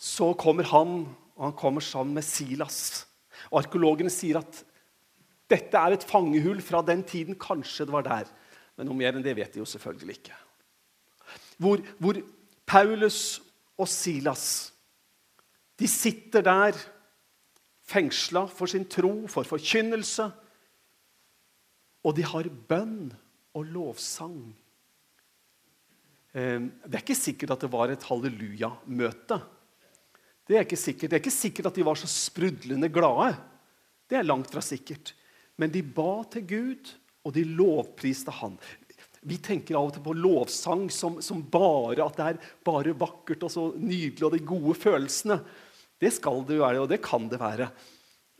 så 0.00 0.32
kommer 0.40 0.66
han, 0.72 1.04
og 1.36 1.44
han 1.44 1.56
kommer 1.58 1.84
sammen 1.84 2.16
med 2.16 2.26
Silas. 2.26 3.06
Og 3.50 3.60
Arkeologene 3.62 4.10
sier 4.12 4.40
at 4.40 4.62
dette 5.50 5.78
er 5.78 5.94
et 5.94 6.06
fangehull 6.06 6.62
fra 6.64 6.80
den 6.86 7.04
tiden. 7.06 7.38
Kanskje 7.38 7.86
det 7.86 7.94
var 7.94 8.06
der. 8.06 8.28
Men 8.78 8.88
noe 8.88 8.98
mer 8.98 9.14
enn 9.14 9.24
det 9.24 9.36
vet 9.36 9.54
de 9.54 9.62
jo 9.62 9.68
selvfølgelig 9.68 10.18
ikke. 10.20 10.36
hvor, 11.60 11.82
hvor 11.98 12.18
Paulus 12.66 13.40
og 13.76 13.88
Silas 13.88 14.72
de 15.80 15.88
sitter 15.88 16.44
der 16.44 16.76
fengsla 17.88 18.44
for 18.52 18.68
sin 18.68 18.84
tro, 18.84 19.26
for 19.26 19.48
forkynnelse. 19.48 20.26
Og 22.04 22.16
de 22.16 22.24
har 22.24 22.48
bønn 22.68 23.10
og 23.56 23.64
lovsang. 23.64 24.52
Ehm, 26.36 26.70
det 26.86 26.98
er 26.98 27.04
ikke 27.04 27.18
sikkert 27.18 27.54
at 27.56 27.64
det 27.64 27.72
var 27.72 27.90
et 27.90 28.06
halleluja-møte. 28.06 29.40
Det 30.46 30.58
er 30.58 30.66
ikke 30.66 30.78
sikkert. 30.78 31.10
Det 31.10 31.18
er 31.18 31.24
ikke 31.24 31.34
sikkert 31.34 31.70
at 31.70 31.78
de 31.78 31.86
var 31.86 31.98
så 31.98 32.10
sprudlende 32.10 32.90
glade. 32.92 33.34
Det 34.10 34.18
er 34.18 34.26
langt 34.26 34.50
fra 34.50 34.62
sikkert. 34.64 35.14
Men 35.58 35.72
de 35.74 35.82
ba 35.84 36.22
til 36.32 36.46
Gud, 36.48 36.94
og 37.26 37.34
de 37.36 37.44
lovpriste 37.44 38.32
Han. 38.40 38.56
Vi 39.20 39.36
tenker 39.44 39.76
av 39.76 39.90
og 39.90 39.92
til 39.92 40.04
på 40.06 40.14
lovsang 40.16 40.86
som, 40.88 41.18
som 41.20 41.42
bare 41.52 42.00
at 42.06 42.16
det 42.16 42.28
er 42.30 42.52
bare 42.64 42.94
vakkert 42.96 43.44
og 43.44 43.52
så 43.52 43.66
nydelig 43.76 44.24
og 44.24 44.32
de 44.32 44.40
gode 44.48 44.76
følelsene. 44.80 45.36
Det 46.00 46.08
skal 46.16 46.40
det 46.48 46.56
jo 46.56 46.64
være, 46.64 46.80
og 46.80 46.88
det 46.88 47.02
kan 47.04 47.26
det 47.28 47.40
være. 47.42 47.68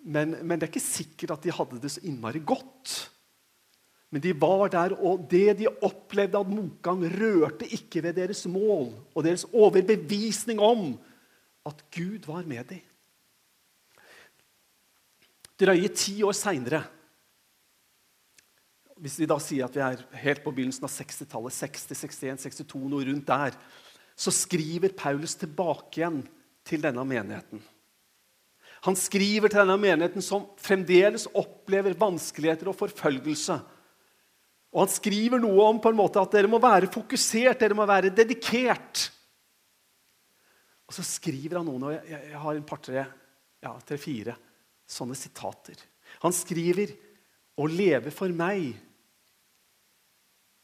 Men, 0.09 0.39
men 0.41 0.57
det 0.57 0.67
er 0.67 0.73
ikke 0.73 0.81
sikkert 0.81 1.35
at 1.37 1.45
de 1.45 1.53
hadde 1.53 1.83
det 1.83 1.93
så 1.93 2.05
innmari 2.09 2.41
godt. 2.41 2.95
Men 4.11 4.23
de 4.25 4.33
var 4.35 4.71
der, 4.73 4.97
og 4.99 5.23
det 5.31 5.61
de 5.61 5.69
opplevde 5.87 6.39
av 6.39 6.49
motgang, 6.51 7.05
rørte 7.13 7.69
ikke 7.71 8.03
ved 8.03 8.17
deres 8.19 8.43
mål 8.51 8.91
og 9.15 9.25
deres 9.27 9.47
overbevisning 9.53 10.59
om 10.59 10.97
at 11.69 11.85
Gud 11.95 12.27
var 12.27 12.43
med 12.49 12.65
dem. 12.73 12.83
Drøye 15.61 15.91
ti 15.93 16.23
år 16.25 16.33
seinere 16.33 16.81
Hvis 19.01 19.19
vi 19.21 19.27
da 19.29 19.37
sier 19.41 19.65
at 19.65 19.77
vi 19.77 19.81
er 19.81 20.01
helt 20.25 20.43
på 20.45 20.53
begynnelsen 20.53 20.85
av 20.85 20.93
60-tallet, 20.93 21.55
60, 21.57 21.87
61, 21.95 22.43
62, 22.43 22.81
noe 22.93 23.07
rundt 23.09 23.31
der, 23.31 23.55
så 24.13 24.33
skriver 24.35 24.93
Paulus 24.93 25.39
tilbake 25.41 26.03
igjen 26.03 26.19
til 26.69 26.83
denne 26.85 27.01
menigheten. 27.09 27.63
Han 28.85 28.97
skriver 28.97 29.49
til 29.49 29.63
denne 29.63 29.79
menigheten 29.81 30.25
som 30.25 30.45
fremdeles 30.61 31.25
opplever 31.33 31.97
vanskeligheter 31.97 32.69
og 32.69 32.77
forfølgelse. 32.77 33.57
Og 34.71 34.85
han 34.85 34.93
skriver 34.93 35.43
noe 35.43 35.65
om 35.67 35.81
på 35.83 35.91
en 35.91 35.99
måte 35.99 36.21
at 36.23 36.37
dere 36.37 36.51
må 36.51 36.61
være 36.63 36.91
fokusert, 36.93 37.59
dere 37.59 37.77
må 37.79 37.87
være 37.91 38.13
dedikert. 38.15 39.09
Og 40.87 40.95
så 40.95 41.03
skriver 41.07 41.59
han 41.59 41.67
noen, 41.67 41.89
og 41.89 41.97
jeg, 41.97 42.23
jeg 42.31 42.43
har 42.45 42.55
en 42.55 42.67
par-tre, 42.67 43.03
ja, 43.63 43.75
tre-fire 43.87 44.37
sånne 44.91 45.19
sitater. 45.19 45.79
Han 46.25 46.35
skriver 46.35 46.95
'Å 47.61 47.67
leve 47.69 48.11
for 48.15 48.33
meg'. 48.33 48.79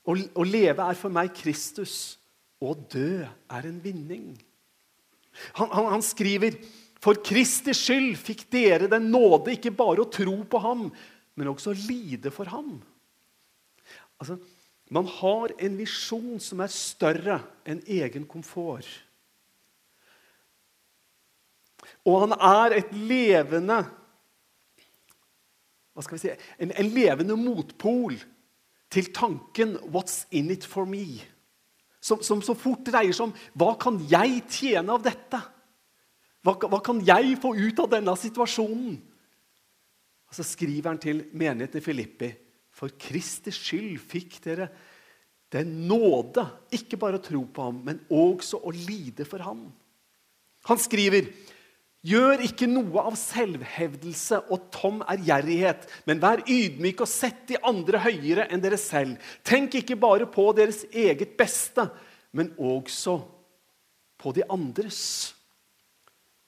Å, 0.06 0.12
å 0.14 0.44
leve 0.46 0.82
er 0.86 0.98
for 0.98 1.12
meg 1.12 1.34
Kristus. 1.34 2.16
Å 2.62 2.72
dø 2.72 3.26
er 3.26 3.68
en 3.68 3.80
vinning. 3.82 4.30
Han, 5.58 5.68
han, 5.68 5.90
han 5.98 6.04
skriver 6.04 6.56
for 7.02 7.18
Kristi 7.20 7.74
skyld 7.76 8.16
fikk 8.18 8.46
dere 8.50 8.88
den 8.88 9.10
nåde 9.12 9.52
ikke 9.52 9.74
bare 9.76 10.06
å 10.06 10.10
tro 10.10 10.38
på 10.48 10.62
ham, 10.62 10.86
men 11.36 11.50
også 11.52 11.74
å 11.74 11.80
lide 11.86 12.32
for 12.32 12.48
ham. 12.48 12.78
Altså, 14.20 14.38
man 14.90 15.06
har 15.18 15.52
en 15.58 15.76
visjon 15.78 16.40
som 16.40 16.62
er 16.62 16.72
større 16.72 17.40
enn 17.66 17.82
egen 17.90 18.26
komfort. 18.30 18.88
Og 22.06 22.22
han 22.22 22.34
er 22.38 22.78
et 22.78 22.92
levende 22.94 23.82
hva 25.96 26.04
skal 26.04 26.18
vi 26.18 26.26
si, 26.26 26.32
en, 26.60 26.74
en 26.76 26.88
levende 26.92 27.38
motpol 27.40 28.18
til 28.92 29.06
tanken 29.16 29.78
'what's 29.88 30.26
in 30.30 30.50
it 30.50 30.64
for 30.64 30.84
me'? 30.84 31.24
Som, 32.00 32.42
så 32.42 32.54
fort 32.54 32.84
dreier 32.86 33.16
seg 33.16 33.30
om 33.30 33.32
hva 33.56 33.72
kan 33.80 33.96
jeg 34.10 34.44
tjene 34.44 34.92
av 34.92 35.02
dette? 35.02 35.40
Hva, 36.44 36.52
hva 36.68 36.78
kan 36.84 37.00
jeg 37.00 37.38
få 37.42 37.54
ut 37.56 37.80
av 37.82 37.88
denne 37.90 38.12
situasjonen? 38.16 39.00
Og 40.28 40.34
Så 40.34 40.44
skriver 40.44 40.92
han 40.92 40.98
til 40.98 41.24
menigheten 41.32 41.80
i 41.80 41.82
Filippi. 41.82 42.30
For 42.76 42.92
Kristi 43.00 43.54
skyld 43.54 43.96
fikk 44.04 44.38
dere 44.44 44.68
den 45.54 45.86
nåde, 45.88 46.44
ikke 46.74 46.98
bare 47.00 47.20
å 47.20 47.24
tro 47.24 47.44
på 47.48 47.68
ham, 47.68 47.78
men 47.86 48.00
også 48.12 48.60
å 48.66 48.72
lide 48.74 49.24
for 49.28 49.44
ham. 49.46 49.68
Han 50.66 50.80
skriver 50.82 51.30
Gjør 52.06 52.44
ikke 52.46 52.68
noe 52.70 53.02
av 53.02 53.16
selvhevdelse 53.18 54.38
og 54.54 54.68
tom 54.74 55.00
ærgjerrighet, 55.10 55.88
men 56.06 56.20
vær 56.22 56.44
ydmyk 56.46 57.00
og 57.02 57.10
sett 57.10 57.48
de 57.48 57.56
andre 57.66 57.98
høyere 58.04 58.44
enn 58.52 58.62
dere 58.62 58.78
selv. 58.78 59.16
Tenk 59.42 59.74
ikke 59.80 59.96
bare 59.98 60.28
på 60.30 60.44
deres 60.54 60.84
eget 60.92 61.34
beste, 61.38 61.88
men 62.30 62.52
også 62.62 63.16
på 64.22 64.34
de 64.36 64.44
andres. 64.54 65.00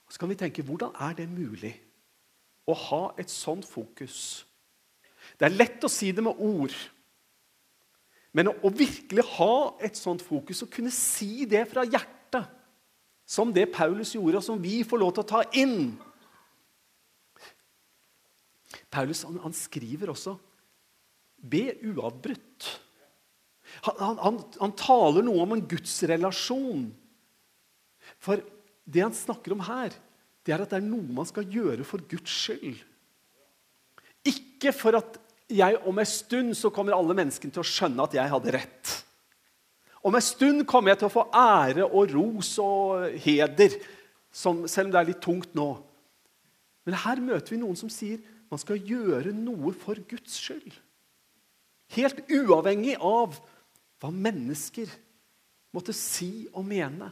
Så 0.07 0.21
kan 0.21 0.31
vi 0.31 0.39
tenke 0.39 0.63
hvordan 0.63 0.95
er 0.95 1.17
det 1.17 1.27
mulig 1.27 1.73
å 2.69 2.77
ha 2.87 3.01
et 3.19 3.33
sånt 3.33 3.67
fokus? 3.67 4.45
Det 5.39 5.47
er 5.47 5.55
lett 5.55 5.85
å 5.87 5.91
si 5.91 6.11
det 6.11 6.23
med 6.25 6.39
ord. 6.43 6.73
Men 8.35 8.51
å, 8.51 8.55
å 8.67 8.71
virkelig 8.75 9.25
ha 9.37 9.53
et 9.81 9.97
sånt 9.97 10.21
fokus 10.25 10.65
og 10.65 10.71
kunne 10.73 10.91
si 10.93 11.47
det 11.49 11.63
fra 11.71 11.85
hjertet 11.87 12.17
som 13.29 13.53
det 13.53 13.67
Paulus 13.71 14.15
gjorde, 14.15 14.41
og 14.41 14.45
som 14.45 14.61
vi 14.61 14.81
får 14.85 15.01
lov 15.01 15.13
til 15.13 15.23
å 15.23 15.29
ta 15.29 15.41
inn. 15.61 15.91
Paulus 18.89 19.21
han, 19.27 19.37
han 19.43 19.53
skriver 19.53 20.09
også 20.13 20.33
'be 21.39 21.77
uavbrutt'. 21.87 22.69
Han, 23.85 24.17
han, 24.17 24.39
han, 24.59 24.73
taler 24.75 25.23
noe 25.23 25.43
om 25.45 25.53
en 25.55 25.63
gudsrelasjon. 25.71 26.89
For 28.17 28.41
det 28.83 29.05
han 29.05 29.15
snakker 29.15 29.53
om 29.53 29.61
her, 29.63 29.93
det 30.43 30.55
er 30.55 30.65
at 30.65 30.73
det 30.73 30.79
er 30.81 30.89
noe 30.89 31.05
man 31.21 31.27
skal 31.29 31.45
gjøre 31.45 31.85
for 31.87 32.01
Guds 32.09 32.33
skyld. 32.33 32.81
Ikke 34.27 34.73
for 34.75 34.97
at 34.97 35.19
jeg 35.49 35.77
om 35.89 35.99
en 35.99 36.09
stund 36.09 36.55
så 36.57 36.71
kommer 36.73 36.95
alle 36.95 37.15
menneskene 37.17 37.53
til 37.53 37.63
å 37.63 37.67
skjønne 37.67 38.05
at 38.05 38.15
jeg 38.17 38.31
hadde 38.31 38.53
rett. 38.53 38.95
Om 40.05 40.15
en 40.15 40.23
stund 40.23 40.63
kommer 40.69 40.93
jeg 40.93 41.01
til 41.01 41.09
å 41.09 41.13
få 41.13 41.25
ære 41.35 41.87
og 41.87 42.13
ros 42.13 42.53
og 42.63 43.17
heder, 43.25 43.75
som, 44.31 44.63
selv 44.69 44.89
om 44.89 44.93
det 44.93 44.99
er 45.01 45.09
litt 45.09 45.23
tungt 45.23 45.55
nå. 45.57 45.71
Men 46.87 46.99
her 47.03 47.21
møter 47.23 47.55
vi 47.55 47.61
noen 47.61 47.77
som 47.79 47.91
sier 47.91 48.21
man 48.49 48.61
skal 48.61 48.79
gjøre 48.81 49.33
noe 49.35 49.73
for 49.77 49.99
Guds 50.09 50.37
skyld. 50.41 50.71
Helt 51.93 52.21
uavhengig 52.29 52.95
av 53.01 53.37
hva 53.99 54.11
mennesker 54.13 54.89
måtte 55.75 55.93
si 55.93 56.47
og 56.53 56.65
mene. 56.65 57.09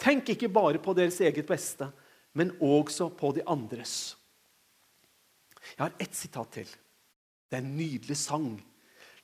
Tenk 0.00 0.32
ikke 0.32 0.52
bare 0.52 0.80
på 0.82 0.94
deres 0.96 1.20
eget 1.24 1.46
beste, 1.48 1.88
men 2.34 2.54
også 2.62 3.10
på 3.16 3.32
de 3.36 3.44
andres. 3.48 4.14
Jeg 5.74 5.80
har 5.80 5.94
ett 6.00 6.16
sitat 6.16 6.50
til. 6.60 6.72
Det 7.50 7.58
er 7.58 7.64
en 7.64 7.76
nydelig 7.78 8.16
sang 8.18 8.54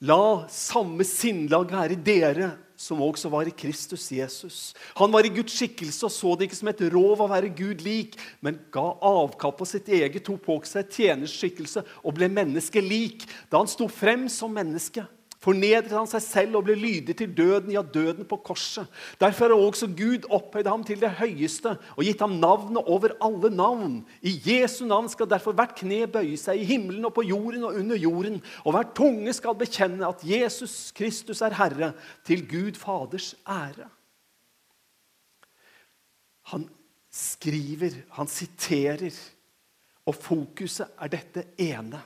La 0.01 0.47
samme 0.49 1.05
sinnlag 1.05 1.69
være 1.69 1.99
dere 2.01 2.55
som 2.81 3.03
også 3.05 3.29
var 3.29 3.45
i 3.45 3.53
Kristus 3.53 4.07
Jesus. 4.17 4.73
Han 4.97 5.13
var 5.13 5.27
i 5.29 5.33
Guds 5.35 5.53
skikkelse 5.53 6.07
og 6.09 6.15
så 6.15 6.31
det 6.33 6.47
ikke 6.49 6.57
som 6.57 6.71
et 6.73 6.81
rov 6.95 7.21
å 7.21 7.27
være 7.29 7.51
Gud 7.53 7.85
lik, 7.85 8.17
men 8.41 8.57
ga 8.73 8.87
avkall 9.05 9.53
på 9.59 9.69
sitt 9.69 9.91
eget, 9.93 10.23
tok 10.25 10.41
på 10.47 10.57
seg 10.65 10.89
tjenerskikkelse 10.89 11.85
og 12.01 12.17
ble 12.17 12.31
menneskelik 12.33 13.27
da 13.53 13.61
han 13.61 13.69
sto 13.69 13.91
frem 13.93 14.25
som 14.33 14.57
menneske 14.57 15.05
fornedret 15.41 15.93
han 15.97 16.09
seg 16.09 16.21
selv 16.21 16.59
og 16.59 16.67
ble 16.67 16.75
lydig 16.77 17.15
til 17.17 17.31
døden, 17.33 17.71
ja, 17.73 17.81
døden 17.81 18.27
på 18.29 18.37
korset. 18.45 18.89
Derfor 19.21 19.49
har 19.49 19.57
også 19.57 19.89
Gud 19.97 20.27
opphøyd 20.29 20.69
ham 20.69 20.83
til 20.85 21.01
det 21.01 21.15
høyeste 21.17 21.73
og 21.95 22.03
gitt 22.05 22.21
ham 22.21 22.35
navnet 22.43 22.83
over 22.85 23.15
alle 23.25 23.51
navn. 23.55 23.95
I 24.21 24.35
Jesu 24.45 24.85
navn 24.85 25.09
skal 25.09 25.31
derfor 25.31 25.57
hvert 25.57 25.73
kne 25.79 26.03
bøye 26.13 26.37
seg 26.41 26.61
i 26.61 26.67
himmelen 26.69 27.09
og 27.09 27.15
på 27.17 27.25
jorden 27.25 27.65
og 27.65 27.79
under 27.81 27.97
jorden, 27.97 28.37
og 28.65 28.77
hver 28.77 28.91
tunge 28.97 29.33
skal 29.37 29.57
bekjenne 29.57 30.09
at 30.09 30.25
Jesus 30.29 30.93
Kristus 30.97 31.41
er 31.41 31.57
Herre, 31.57 31.95
til 32.25 32.45
Gud 32.49 32.77
Faders 32.77 33.33
ære. 33.49 33.89
Han 36.53 36.67
skriver, 37.11 37.97
han 38.17 38.29
siterer, 38.29 39.15
og 40.05 40.15
fokuset 40.21 40.93
er 41.01 41.13
dette 41.13 41.45
ene. 41.61 42.03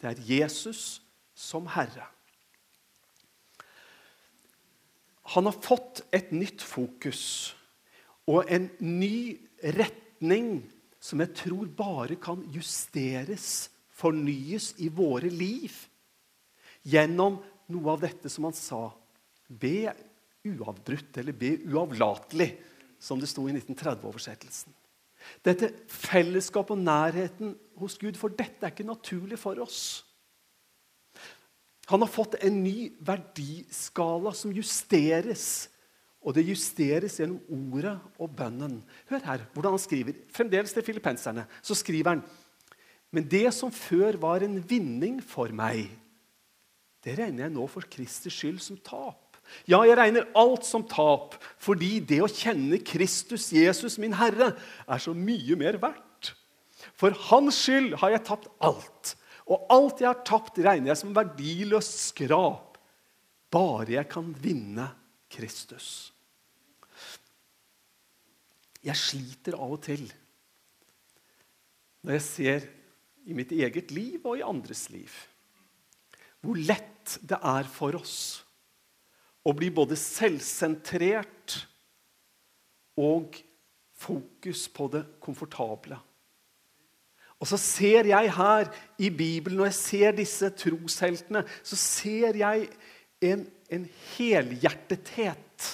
Det 0.00 0.12
er 0.12 0.22
Jesus 0.36 1.00
som 1.36 1.68
Herre. 1.70 2.10
Han 5.34 5.48
har 5.48 5.56
fått 5.62 6.04
et 6.14 6.30
nytt 6.34 6.62
fokus 6.62 7.54
og 8.30 8.50
en 8.50 8.68
ny 8.82 9.38
retning 9.76 10.60
som 11.02 11.22
jeg 11.22 11.34
tror 11.38 11.68
bare 11.78 12.18
kan 12.18 12.42
justeres, 12.54 13.70
fornyes 13.96 14.74
i 14.84 14.90
våre 14.92 15.30
liv 15.32 15.72
gjennom 16.86 17.38
noe 17.72 17.92
av 17.94 18.02
dette 18.02 18.30
som 18.30 18.48
han 18.48 18.56
sa. 18.56 18.90
Be 19.48 19.92
uavbrutt, 20.46 21.16
eller 21.18 21.34
be 21.34 21.54
uavlatelig, 21.66 22.50
som 23.00 23.20
det 23.20 23.30
sto 23.30 23.46
i 23.48 23.54
1930-oversettelsen. 23.54 24.74
Dette 25.42 25.72
fellesskapet 25.90 26.76
og 26.76 26.84
nærheten 26.84 27.54
hos 27.80 27.96
Gud, 27.98 28.18
for 28.18 28.34
dette 28.34 28.62
er 28.62 28.74
ikke 28.74 28.86
naturlig 28.86 29.38
for 29.40 29.58
oss. 29.62 30.05
Han 31.90 32.02
har 32.02 32.10
fått 32.10 32.34
en 32.42 32.62
ny 32.64 32.90
verdiskala 33.06 34.32
som 34.34 34.54
justeres. 34.54 35.68
Og 36.26 36.34
det 36.34 36.48
justeres 36.48 37.20
gjennom 37.20 37.38
ordet 37.70 37.94
og 38.18 38.32
bønnen. 38.34 38.80
Hør 39.10 39.22
her 39.28 39.44
hvordan 39.54 39.76
han 39.76 39.82
skriver. 39.82 40.16
Fremdeles 40.34 40.74
til 40.74 40.86
filippenserne. 40.86 41.46
Så 41.62 41.78
skriver 41.78 42.16
han 42.16 42.24
Men 43.14 43.28
det 43.30 43.46
som 43.54 43.70
før 43.70 44.18
var 44.18 44.42
en 44.42 44.58
vinning 44.66 45.20
for 45.22 45.52
meg, 45.54 45.86
det 47.06 47.14
regner 47.20 47.46
jeg 47.46 47.54
nå 47.54 47.68
for 47.70 47.86
Kristers 47.86 48.34
skyld 48.34 48.58
som 48.64 48.80
tap. 48.82 49.22
Ja, 49.70 49.78
jeg 49.86 49.94
regner 49.94 50.26
alt 50.34 50.66
som 50.66 50.82
tap, 50.90 51.36
fordi 51.62 52.00
det 52.02 52.18
å 52.24 52.30
kjenne 52.30 52.80
Kristus, 52.82 53.52
Jesus, 53.54 53.94
min 54.02 54.16
Herre, 54.18 54.56
er 54.90 55.02
så 55.02 55.14
mye 55.14 55.54
mer 55.58 55.78
verdt. 55.78 56.32
For 56.98 57.14
hans 57.28 57.60
skyld 57.62 57.94
har 58.02 58.16
jeg 58.16 58.24
tapt 58.26 58.50
alt. 58.58 59.14
Og 59.46 59.66
alt 59.70 60.02
jeg 60.02 60.10
har 60.10 60.24
tapt, 60.26 60.58
regner 60.58 60.90
jeg 60.90 61.00
som 61.00 61.14
verdiløst 61.14 62.00
skrap, 62.08 62.78
bare 63.52 63.92
jeg 63.94 64.08
kan 64.10 64.32
vinne 64.42 64.88
Kristus. 65.32 66.10
Jeg 68.86 68.98
sliter 68.98 69.56
av 69.58 69.76
og 69.78 69.82
til 69.86 70.04
når 72.06 72.14
jeg 72.20 72.22
ser 72.22 72.66
i 73.26 73.34
mitt 73.34 73.50
eget 73.50 73.90
liv 73.90 74.22
og 74.22 74.38
i 74.38 74.44
andres 74.46 74.84
liv 74.94 75.10
hvor 76.44 76.58
lett 76.58 77.16
det 77.26 77.38
er 77.42 77.66
for 77.66 77.98
oss 77.98 78.18
å 79.46 79.54
bli 79.54 79.72
både 79.74 79.98
selvsentrert 79.98 81.56
og 83.02 83.34
fokus 83.96 84.66
på 84.70 84.88
det 84.92 85.02
komfortable. 85.22 85.98
Og 87.40 87.48
så 87.50 87.58
ser 87.60 88.08
jeg 88.08 88.32
her 88.32 88.70
i 88.98 89.10
Bibelen, 89.12 89.58
når 89.58 89.70
jeg 89.70 89.78
ser 89.78 90.14
disse 90.16 90.48
trosheltene, 90.56 91.42
så 91.62 91.76
ser 91.76 92.38
jeg 92.40 92.68
en, 93.24 93.44
en 93.68 93.84
helhjertethet. 94.16 95.66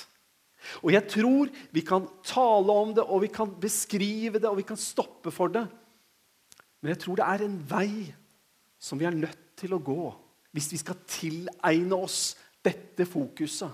Og 0.83 0.93
jeg 0.95 1.07
tror 1.11 1.53
vi 1.75 1.85
kan 1.87 2.09
tale 2.27 2.75
om 2.75 2.95
det, 2.97 3.05
og 3.05 3.23
vi 3.25 3.31
kan 3.35 3.55
beskrive 3.61 4.41
det, 4.41 4.49
og 4.49 4.59
vi 4.59 4.67
kan 4.67 4.81
stoppe 4.81 5.31
for 5.35 5.53
det. 5.55 5.65
Men 6.83 6.95
jeg 6.95 7.03
tror 7.05 7.21
det 7.21 7.29
er 7.29 7.47
en 7.47 7.59
vei 7.71 7.93
som 8.83 8.99
vi 8.99 9.07
er 9.07 9.15
nødt 9.15 9.53
til 9.59 9.77
å 9.77 9.83
gå 9.83 10.11
hvis 10.53 10.73
vi 10.75 10.81
skal 10.83 10.99
tilegne 11.09 11.97
oss 11.97 12.35
dette 12.65 13.07
fokuset. 13.09 13.71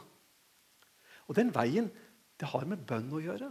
Og 1.29 1.37
den 1.37 1.51
veien, 1.53 1.89
det 2.39 2.49
har 2.53 2.69
med 2.69 2.85
bønn 2.87 3.09
å 3.13 3.23
gjøre. 3.23 3.49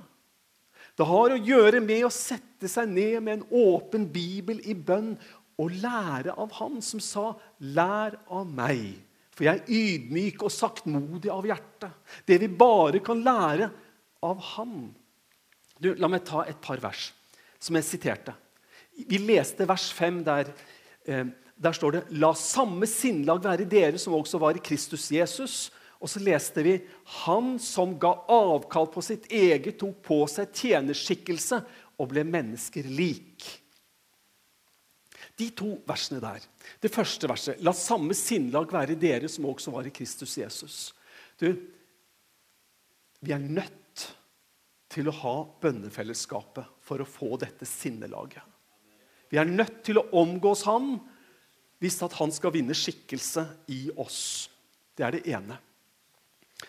Det 0.97 1.05
har 1.05 1.33
å 1.33 1.41
gjøre 1.45 1.81
med 1.83 2.07
å 2.07 2.13
sette 2.13 2.69
seg 2.71 2.89
ned 2.89 3.19
med 3.21 3.33
en 3.37 3.49
åpen 3.53 4.07
bibel 4.09 4.63
i 4.65 4.73
bønn 4.73 5.13
og 5.61 5.75
lære 5.81 6.33
av 6.37 6.53
Han 6.57 6.81
som 6.81 7.01
sa, 7.01 7.35
'Lær 7.61 8.17
av 8.29 8.45
meg', 8.45 8.97
for 9.33 9.45
jeg 9.45 9.61
er 9.61 9.69
ydmyk 9.69 10.41
og 10.41 10.53
saktmodig 10.53 11.29
av 11.29 11.45
hjerte. 11.45 11.91
Det 12.25 12.39
vi 12.41 12.47
bare 12.47 12.99
kan 12.99 13.21
lære 13.21 13.69
av 14.23 14.41
Han. 14.55 14.93
Du, 15.79 15.93
la 15.93 16.09
meg 16.09 16.25
ta 16.25 16.43
et 16.45 16.59
par 16.61 16.81
vers 16.81 17.11
som 17.59 17.75
jeg 17.77 17.85
siterte. 17.85 18.33
Vi 18.97 19.17
leste 19.21 19.67
vers 19.69 19.91
5 19.93 20.23
der. 20.25 20.53
Eh, 21.05 21.25
der 21.57 21.73
står 21.73 21.91
det 21.91 22.11
'La 22.11 22.33
samme 22.33 22.85
sinnlag 22.85 23.43
være 23.43 23.65
dere 23.65 23.97
som 23.97 24.13
også 24.13 24.37
var 24.37 24.55
i 24.55 24.61
Kristus 24.61 25.11
Jesus'. 25.11 25.71
Og 26.01 26.09
så 26.09 26.19
leste 26.21 26.63
vi 26.63 26.81
'Han 27.03 27.59
som 27.59 27.97
ga 27.99 28.13
avkall 28.27 28.87
på 28.87 29.01
sitt 29.01 29.31
eget, 29.31 29.79
tok 29.79 30.01
på 30.03 30.27
seg 30.29 30.53
tjenerskikkelse 30.53 31.65
og 31.99 32.09
ble 32.09 32.23
mennesker 32.23 32.83
lik'. 32.83 33.59
De 35.37 35.49
to 35.49 35.77
versene 35.85 36.19
der. 36.19 36.41
Det 36.81 36.91
første 36.91 37.27
verset 37.27 37.61
'La 37.61 37.71
samme 37.71 38.13
sinnlag 38.13 38.71
være 38.71 38.91
i 38.91 38.95
dere 38.95 39.29
som 39.29 39.45
også 39.45 39.71
var 39.71 39.85
i 39.85 39.93
Kristus 39.93 40.37
Jesus'. 40.37 40.93
Du, 41.39 41.55
vi 43.21 43.31
er 43.31 43.39
nødt 43.39 44.15
til 44.89 45.07
å 45.07 45.11
ha 45.11 45.35
bønnefellesskapet 45.61 46.65
for 46.81 47.01
å 47.01 47.05
få 47.05 47.37
dette 47.37 47.65
sinnelaget. 47.65 48.43
Vi 49.29 49.37
er 49.37 49.45
nødt 49.45 49.83
til 49.83 49.99
å 49.99 50.07
omgås 50.11 50.63
Han 50.63 50.99
hvis 51.79 52.01
at 52.01 52.13
Han 52.13 52.31
skal 52.31 52.53
vinne 52.55 52.73
skikkelse 52.73 53.43
i 53.67 53.91
oss. 53.97 54.49
Det 54.95 55.05
er 55.05 55.11
det 55.11 55.27
ene. 55.27 55.59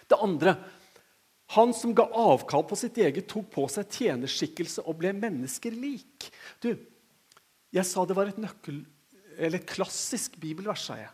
Det 0.08 0.18
andre 0.20 0.56
Han 1.56 1.72
som 1.72 1.94
ga 1.96 2.04
avkall 2.12 2.66
på 2.68 2.76
sitt 2.76 2.98
eget, 3.00 3.24
tok 3.30 3.46
på 3.54 3.62
seg 3.72 3.88
tjenerskikkelse 3.88 4.82
og 4.84 4.98
ble 5.00 5.14
mennesker 5.16 5.72
lik. 5.72 6.26
Du, 6.60 6.74
jeg 7.72 7.88
sa 7.88 8.04
det 8.04 8.16
var 8.18 8.28
et 8.28 8.40
nøkkel, 8.42 8.82
eller 9.38 9.56
et 9.56 9.70
klassisk 9.70 10.36
bibelvers, 10.42 10.84
sa 10.84 10.98
jeg. 11.00 11.08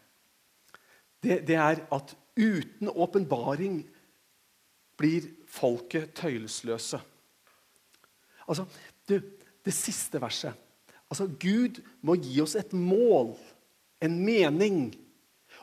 Det, 1.23 1.37
det 1.47 1.55
er 1.55 1.85
at 1.95 2.17
uten 2.35 2.91
åpenbaring 2.91 3.79
blir 4.99 5.31
folket 5.47 6.11
tøylesløse. 6.19 6.99
Altså, 8.51 8.67
du, 9.07 9.21
det 9.65 9.75
siste 9.75 10.21
verset. 10.21 10.55
Altså, 11.11 11.29
Gud 11.41 11.81
må 12.03 12.17
gi 12.19 12.41
oss 12.43 12.57
et 12.59 12.75
mål, 12.75 13.37
en 14.03 14.19
mening. 14.25 14.89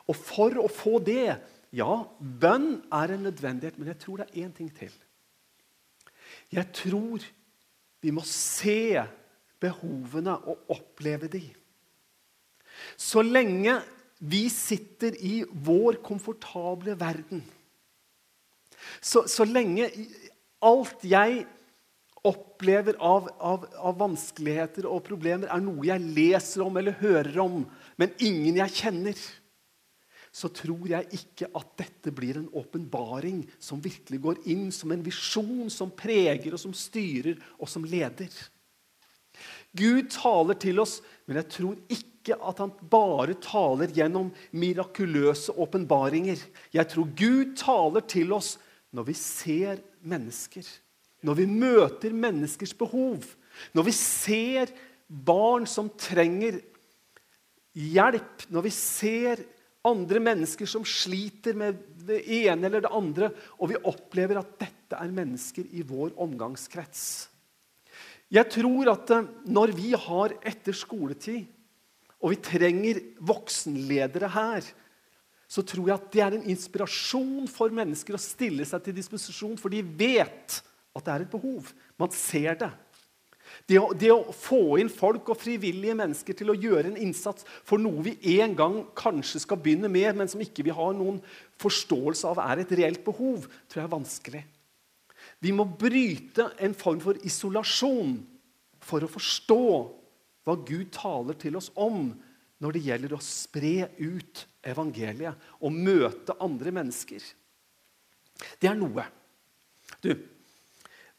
Og 0.08 0.16
for 0.18 0.56
å 0.60 0.68
få 0.72 0.98
det 1.04 1.36
ja, 1.72 2.02
bønn 2.20 2.82
er 2.92 3.14
en 3.14 3.26
nødvendighet, 3.28 3.78
men 3.78 3.88
jeg 3.92 4.00
tror 4.02 4.20
det 4.20 4.28
er 4.28 4.44
én 4.44 4.52
ting 4.56 4.68
til. 4.76 4.92
Jeg 6.52 6.68
tror 6.76 7.24
vi 8.02 8.12
må 8.12 8.24
se 8.26 9.00
behovene 9.62 10.34
og 10.36 10.72
oppleve 10.74 11.30
de. 11.32 11.42
Så 12.98 13.22
lenge 13.22 13.78
vi 14.18 14.46
sitter 14.52 15.16
i 15.18 15.42
vår 15.50 16.00
komfortable 16.04 16.94
verden, 16.98 17.42
så, 19.00 19.24
så 19.30 19.44
lenge 19.46 19.86
alt 20.62 21.04
jeg 21.06 21.44
opplever 22.26 22.98
av, 23.02 23.28
av, 23.42 23.66
av, 23.78 23.94
vanskeligheter 23.98 24.86
og 24.86 25.02
problemer, 25.06 25.50
er 25.50 25.62
noe 25.62 25.86
jeg 25.88 26.02
leser 26.14 26.62
om 26.66 26.76
eller 26.78 26.98
hører 27.00 27.38
om, 27.42 27.62
men 27.98 28.14
ingen 28.22 28.60
jeg 28.60 28.76
kjenner 28.78 29.22
så 30.32 30.48
tror 30.48 30.86
jeg 30.88 31.10
ikke 31.12 31.50
at 31.52 31.74
dette 31.76 32.12
blir 32.14 32.38
en 32.40 32.48
åpenbaring 32.56 33.42
som 33.60 33.82
virkelig 33.84 34.20
går 34.24 34.40
inn 34.52 34.70
som 34.72 34.94
en 34.94 35.04
visjon 35.04 35.68
som 35.70 35.92
preger 35.92 36.56
og 36.56 36.62
som 36.62 36.72
styrer 36.76 37.36
og 37.58 37.68
som 37.68 37.84
leder. 37.84 38.32
Gud 39.76 40.08
taler 40.12 40.56
til 40.60 40.80
oss, 40.80 41.00
men 41.26 41.40
jeg 41.40 41.50
tror 41.52 41.76
ikke 41.92 42.36
at 42.36 42.60
han 42.62 42.72
bare 42.92 43.36
taler 43.44 43.92
gjennom 43.92 44.30
mirakuløse 44.56 45.52
åpenbaringer. 45.60 46.40
Jeg 46.72 46.88
tror 46.88 47.12
Gud 47.18 47.54
taler 47.60 48.04
til 48.08 48.32
oss 48.36 48.56
når 48.92 49.08
vi 49.08 49.16
ser 49.16 49.80
mennesker. 50.00 50.64
Når 51.22 51.38
vi 51.38 51.46
møter 51.48 52.12
menneskers 52.16 52.74
behov. 52.76 53.24
Når 53.76 53.88
vi 53.88 53.94
ser 53.96 54.72
barn 55.08 55.68
som 55.68 55.90
trenger 55.92 56.60
hjelp. 57.72 58.46
Når 58.48 58.68
vi 58.68 58.72
ser 58.76 59.44
andre 59.86 60.20
mennesker 60.22 60.68
som 60.68 60.84
sliter 60.86 61.56
med 61.58 61.80
det 62.06 62.20
ene 62.42 62.68
eller 62.68 62.84
det 62.84 62.92
andre, 62.94 63.30
og 63.58 63.72
vi 63.72 63.80
opplever 63.88 64.38
at 64.40 64.54
dette 64.60 64.98
er 64.98 65.14
mennesker 65.14 65.66
i 65.74 65.82
vår 65.86 66.14
omgangskrets. 66.22 67.04
Jeg 68.32 68.48
tror 68.54 68.92
at 68.94 69.10
eh, 69.12 69.26
når 69.52 69.74
vi 69.76 69.90
har 69.98 70.36
etter 70.48 70.76
skoletid, 70.76 71.50
og 72.22 72.32
vi 72.32 72.38
trenger 72.38 73.00
voksenledere 73.26 74.30
her, 74.30 74.66
så 75.50 75.64
tror 75.66 75.88
jeg 75.90 75.98
at 75.98 76.12
det 76.14 76.22
er 76.24 76.36
en 76.38 76.46
inspirasjon 76.54 77.48
for 77.50 77.74
mennesker 77.74 78.16
å 78.16 78.22
stille 78.22 78.64
seg 78.64 78.86
til 78.86 78.96
disposisjon, 78.96 79.58
for 79.60 79.74
de 79.74 79.82
vet 79.82 80.62
at 80.92 81.04
det 81.04 81.12
er 81.12 81.24
et 81.26 81.34
behov. 81.34 81.72
Man 82.00 82.14
ser 82.14 82.56
det. 82.62 82.70
Det 83.68 83.78
å, 83.78 83.92
det 83.96 84.10
å, 84.12 84.34
få 84.34 84.78
inn 84.82 84.90
folk 84.92 85.32
og 85.32 85.38
frivillige 85.40 85.96
mennesker 85.98 86.36
til 86.36 86.52
å 86.52 86.56
gjøre 86.58 86.90
en 86.90 86.98
innsats 87.00 87.46
for 87.68 87.80
noe 87.80 88.04
vi 88.06 88.16
en 88.40 88.56
gang 88.58 88.78
kanskje 88.98 89.42
skal 89.44 89.60
begynne 89.62 89.90
med, 89.92 90.10
men 90.18 90.30
som 90.30 90.42
ikke 90.42 90.64
vi 90.66 90.74
har 90.74 90.92
noen 90.96 91.20
forståelse 91.62 92.32
av 92.32 92.42
er 92.42 92.62
et 92.62 92.74
reelt 92.80 93.04
behov, 93.06 93.46
tror 93.68 93.82
jeg 93.82 93.88
er 93.88 93.96
vanskelig. 93.96 94.42
Vi 95.42 95.54
må 95.54 95.66
bryte 95.66 96.50
en 96.62 96.74
form 96.78 97.00
for 97.02 97.18
isolasjon 97.26 98.16
for 98.82 99.04
å 99.04 99.10
forstå 99.10 99.62
hva 100.42 100.58
Gud 100.66 100.90
taler 100.94 101.38
til 101.38 101.58
oss 101.58 101.70
om 101.78 102.10
når 102.62 102.76
det 102.76 102.84
gjelder 102.86 103.14
å 103.16 103.22
spre 103.22 103.88
ut 103.98 104.44
evangeliet 104.66 105.50
og 105.62 105.74
møte 105.74 106.36
andre 106.42 106.74
mennesker. 106.74 107.22
Det 108.58 108.70
er 108.70 108.78
noe. 108.78 109.04
Du, 110.02 110.14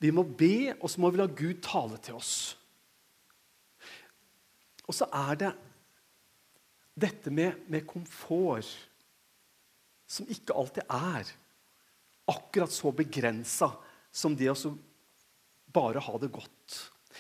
vi 0.03 0.11
må 0.11 0.25
be, 0.27 0.73
og 0.81 0.89
så 0.91 0.99
må 0.99 1.13
vi 1.13 1.21
la 1.21 1.29
Gud 1.31 1.61
tale 1.63 1.99
til 2.03 2.17
oss. 2.17 2.33
Og 4.83 4.95
så 4.97 5.07
er 5.07 5.37
det 5.39 5.51
dette 6.99 7.31
med, 7.31 7.63
med 7.71 7.87
komfort 7.87 8.67
som 10.13 10.27
ikke 10.29 10.55
alltid 10.59 10.83
er 10.91 11.31
akkurat 12.29 12.71
så 12.71 12.91
begrensa 12.95 13.71
som 14.13 14.35
det 14.37 14.51
å 14.51 14.73
bare 15.73 16.03
ha 16.03 16.19
det 16.21 16.29
godt. 16.35 16.75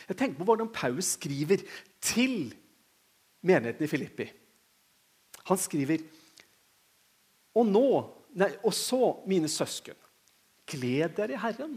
Jeg 0.09 0.19
tenker 0.19 0.41
på 0.41 0.47
hvordan 0.47 0.71
Paulus 0.73 1.15
skriver 1.15 1.63
til 2.03 2.51
menigheten 3.47 3.87
i 3.87 3.89
Filippi. 3.89 4.27
Han 5.49 5.59
skriver 5.59 6.03
Og 7.53 7.67
nå, 7.69 7.87
nei, 8.39 8.49
og 8.65 8.73
så, 8.73 8.99
mine 9.29 9.49
søsken, 9.51 9.97
gled 10.65 11.13
dere 11.19 11.35
i 11.35 11.41
Herren. 11.41 11.75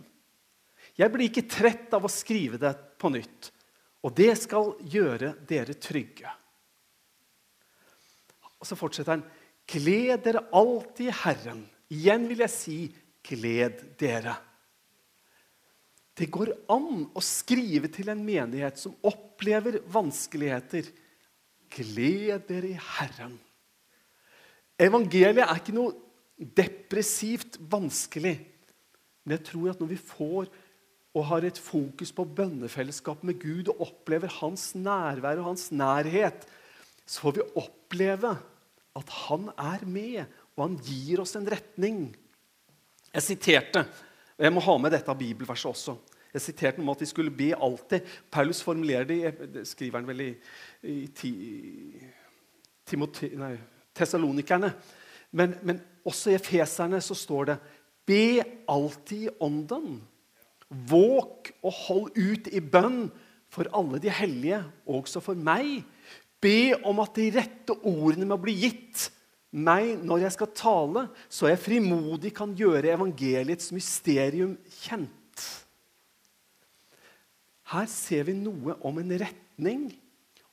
Jeg 0.97 1.13
blir 1.13 1.29
ikke 1.29 1.49
trett 1.51 1.93
av 1.97 2.07
å 2.07 2.13
skrive 2.13 2.61
det 2.61 2.73
på 3.01 3.11
nytt, 3.13 3.51
og 4.05 4.15
det 4.17 4.33
skal 4.41 4.73
gjøre 4.81 5.35
dere 5.49 5.77
trygge. 5.77 6.31
Og 8.57 8.69
så 8.69 8.79
fortsetter 8.79 9.17
han. 9.17 9.25
Gled 9.67 10.23
dere 10.25 10.45
alltid 10.55 11.11
i 11.11 11.17
Herren. 11.25 11.65
Igjen 11.93 12.27
vil 12.31 12.45
jeg 12.45 12.55
si, 12.55 12.79
gled 13.27 13.83
dere. 14.01 14.37
Det 16.17 16.31
går 16.33 16.55
an 16.73 17.03
å 17.13 17.23
skrive 17.25 17.91
til 17.93 18.09
en 18.09 18.23
menighet 18.25 18.79
som 18.81 18.95
opplever 19.05 19.83
vanskeligheter. 19.93 20.89
Gled 21.77 22.47
dere 22.49 22.73
i 22.73 22.79
Herren. 22.97 23.35
Evangeliet 24.81 25.45
er 25.45 25.61
ikke 25.61 25.77
noe 25.77 25.93
depressivt 26.37 27.59
vanskelig. 27.69 28.39
Men 29.25 29.37
jeg 29.37 29.45
tror 29.51 29.73
at 29.73 29.83
når 29.83 29.93
vi 29.93 30.01
får 30.01 30.49
og 31.17 31.25
har 31.31 31.47
et 31.49 31.59
fokus 31.59 32.13
på 32.13 32.27
bønnefellesskap 32.37 33.23
med 33.25 33.39
Gud 33.41 33.71
og 33.73 33.87
opplever 33.89 34.33
hans 34.43 34.75
nærvær 34.77 35.41
og 35.41 35.51
hans 35.53 35.71
nærhet, 35.73 36.45
så 37.07 37.23
får 37.25 37.39
vi 37.39 37.47
oppleve 37.57 38.35
at 38.97 39.13
han 39.29 39.49
er 39.57 39.85
med, 39.89 40.27
og 40.57 40.67
han 40.67 40.77
gir 40.85 41.23
oss 41.23 41.37
en 41.39 41.49
retning. 41.49 42.11
Jeg 43.15 43.25
siterte, 43.25 43.87
og 44.37 44.45
jeg 44.45 44.53
må 44.53 44.61
ha 44.65 44.77
med 44.81 44.93
dette 44.93 45.17
bibelverset 45.17 45.71
også. 45.71 45.97
Jeg 46.37 46.45
siterte 46.45 46.83
om 46.83 46.93
at 46.93 47.01
vi 47.01 47.09
skulle 47.09 47.33
be 47.33 47.55
alltid. 47.55 48.05
Paulus 48.31 48.61
formulerer 48.65 49.07
det, 49.09 49.65
skriver 49.69 50.03
han 50.03 50.09
vel 50.09 50.21
i, 50.21 50.33
i, 50.85 51.09
i 52.93 52.99
Tessalonikerne. 53.97 54.75
Men, 55.33 55.55
men, 55.63 55.81
også 56.07 56.31
i 56.31 56.37
Efeserne 56.37 57.01
så 57.03 57.17
står 57.19 57.49
det 57.49 57.57
Be 58.07 58.45
alltid 58.69 59.25
i 59.25 59.33
ånden. 59.43 59.97
Våk 60.71 61.53
og 61.63 61.73
hold 61.87 62.17
ut 62.19 62.49
i 62.51 62.61
bønn 62.61 63.07
for 63.53 63.69
alle 63.77 64.01
de 64.03 64.11
hellige, 64.11 64.63
også 64.87 65.23
for 65.23 65.39
meg. 65.39 65.85
Be 66.43 66.75
om 66.87 66.99
at 67.05 67.15
de 67.17 67.31
rette 67.37 67.77
ordene 67.87 68.27
må 68.29 68.39
bli 68.41 68.57
gitt 68.67 69.07
meg 69.57 69.95
når 70.05 70.27
jeg 70.27 70.35
skal 70.35 70.53
tale, 70.59 71.07
så 71.33 71.49
jeg 71.49 71.63
frimodig 71.63 72.33
kan 72.37 72.53
gjøre 72.57 72.93
evangeliets 72.93 73.71
mysterium 73.75 74.57
kjent. 74.83 75.13
Her 77.73 77.87
ser 77.91 78.29
vi 78.29 78.37
noe 78.39 78.77
om 78.87 79.01
en 79.01 79.17
retning, 79.19 79.89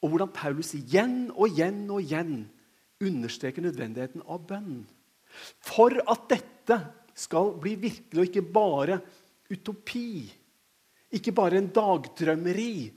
og 0.01 0.13
hvordan 0.13 0.33
Paulus 0.35 0.73
igjen 0.77 1.27
og 1.33 1.51
igjen 1.51 1.85
og 1.91 2.01
igjen 2.01 2.33
understreker 3.03 3.63
nødvendigheten 3.65 4.23
av 4.25 4.41
bønn. 4.47 4.83
For 5.63 5.93
at 6.09 6.25
dette 6.31 6.79
skal 7.17 7.53
bli 7.61 7.75
virkelig, 7.79 8.17
og 8.17 8.29
ikke 8.29 8.45
bare 8.55 8.99
utopi, 9.53 10.27
ikke 11.13 11.33
bare 11.35 11.59
en 11.61 11.69
dagdrømmeri, 11.73 12.91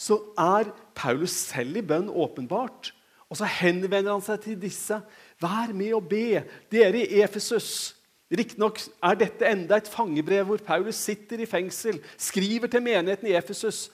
så 0.00 0.16
er 0.38 0.70
Paulus 0.96 1.34
selv 1.50 1.76
i 1.76 1.84
bønn 1.84 2.08
åpenbart. 2.08 2.92
Og 3.30 3.38
så 3.38 3.46
henvender 3.46 4.14
han 4.14 4.24
seg 4.24 4.40
til 4.42 4.58
disse. 4.58 4.96
Vær 5.42 5.74
med 5.76 5.92
og 5.98 6.06
be, 6.10 6.42
dere 6.72 7.02
i 7.04 7.20
Efesus. 7.22 7.92
Riktignok 8.30 8.80
er 9.02 9.18
dette 9.18 9.46
enda 9.46 9.76
et 9.78 9.90
fangebrev 9.90 10.46
hvor 10.48 10.62
Paulus 10.64 10.98
sitter 10.98 11.42
i 11.42 11.48
fengsel, 11.50 11.98
skriver 12.18 12.70
til 12.70 12.82
menigheten 12.82 13.28
i 13.28 13.36
Efesus. 13.38 13.88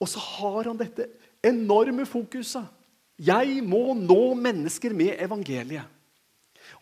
Og 0.00 0.10
så 0.10 0.20
har 0.20 0.70
han 0.70 0.80
dette 0.80 1.08
enorme 1.44 2.04
fokuset. 2.08 2.66
Jeg 3.16 3.62
må 3.64 3.94
nå 3.96 4.34
mennesker 4.36 4.92
med 4.96 5.14
evangeliet. 5.24 5.86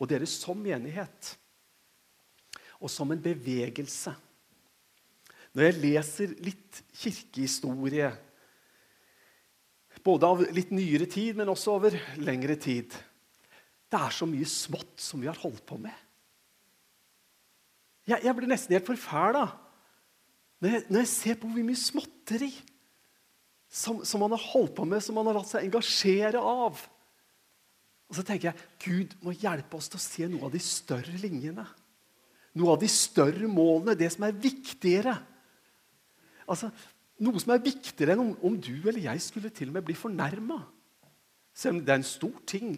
Og 0.00 0.08
dere 0.10 0.26
som 0.26 0.58
menighet 0.58 1.34
og 2.84 2.90
som 2.90 3.12
en 3.12 3.22
bevegelse. 3.22 4.12
Når 5.54 5.68
jeg 5.68 5.80
leser 5.80 6.36
litt 6.42 6.80
kirkehistorie, 6.98 8.10
både 10.04 10.28
av 10.28 10.42
litt 10.52 10.72
nyere 10.74 11.06
tid, 11.10 11.38
men 11.38 11.48
også 11.48 11.78
over 11.78 11.94
lengre 12.20 12.58
tid 12.60 12.92
Det 13.88 13.96
er 13.96 14.12
så 14.12 14.26
mye 14.28 14.48
smått 14.48 14.98
som 15.00 15.22
vi 15.22 15.30
har 15.30 15.38
holdt 15.38 15.62
på 15.64 15.78
med. 15.80 15.94
Jeg, 18.04 18.20
jeg 18.26 18.36
blir 18.36 18.50
nesten 18.50 18.74
helt 18.76 18.88
forferda 18.88 19.46
når, 20.60 20.68
jeg, 20.68 20.82
når 20.88 21.02
jeg 21.02 21.10
ser 21.12 21.38
på 21.38 21.48
hvor 21.48 21.66
mye 21.66 21.78
småtteri 21.78 22.50
som, 23.74 24.02
som 24.06 24.22
man 24.22 24.34
har 24.34 24.42
holdt 24.52 24.74
på 24.76 24.84
med, 24.88 25.02
som 25.02 25.16
man 25.18 25.28
har 25.28 25.38
latt 25.38 25.50
seg 25.50 25.66
engasjere 25.66 26.40
av. 26.40 26.82
Og 28.08 28.18
så 28.18 28.24
tenker 28.26 28.50
jeg 28.50 28.68
Gud 28.84 29.16
må 29.24 29.34
hjelpe 29.34 29.78
oss 29.78 29.90
til 29.90 30.00
å 30.00 30.04
se 30.04 30.28
noe 30.30 30.46
av 30.48 30.54
de 30.54 30.62
større 30.62 31.16
linjene. 31.20 31.64
Noe 32.54 32.74
av 32.76 32.82
de 32.82 32.90
større 32.92 33.48
målene, 33.50 33.96
det 33.98 34.12
som 34.14 34.26
er 34.28 34.36
viktigere. 34.36 35.16
Altså, 36.50 36.70
Noe 37.22 37.38
som 37.38 37.52
er 37.54 37.62
viktigere 37.62 38.16
enn 38.16 38.24
om, 38.24 38.30
om 38.42 38.54
du 38.58 38.72
eller 38.74 39.04
jeg 39.04 39.20
skulle 39.22 39.52
til 39.54 39.68
og 39.70 39.76
med 39.76 39.84
bli 39.86 39.94
fornærma. 39.94 40.56
Selv 41.54 41.76
om 41.76 41.84
det 41.86 41.92
er 41.94 42.00
en 42.00 42.06
stor 42.06 42.40
ting 42.50 42.72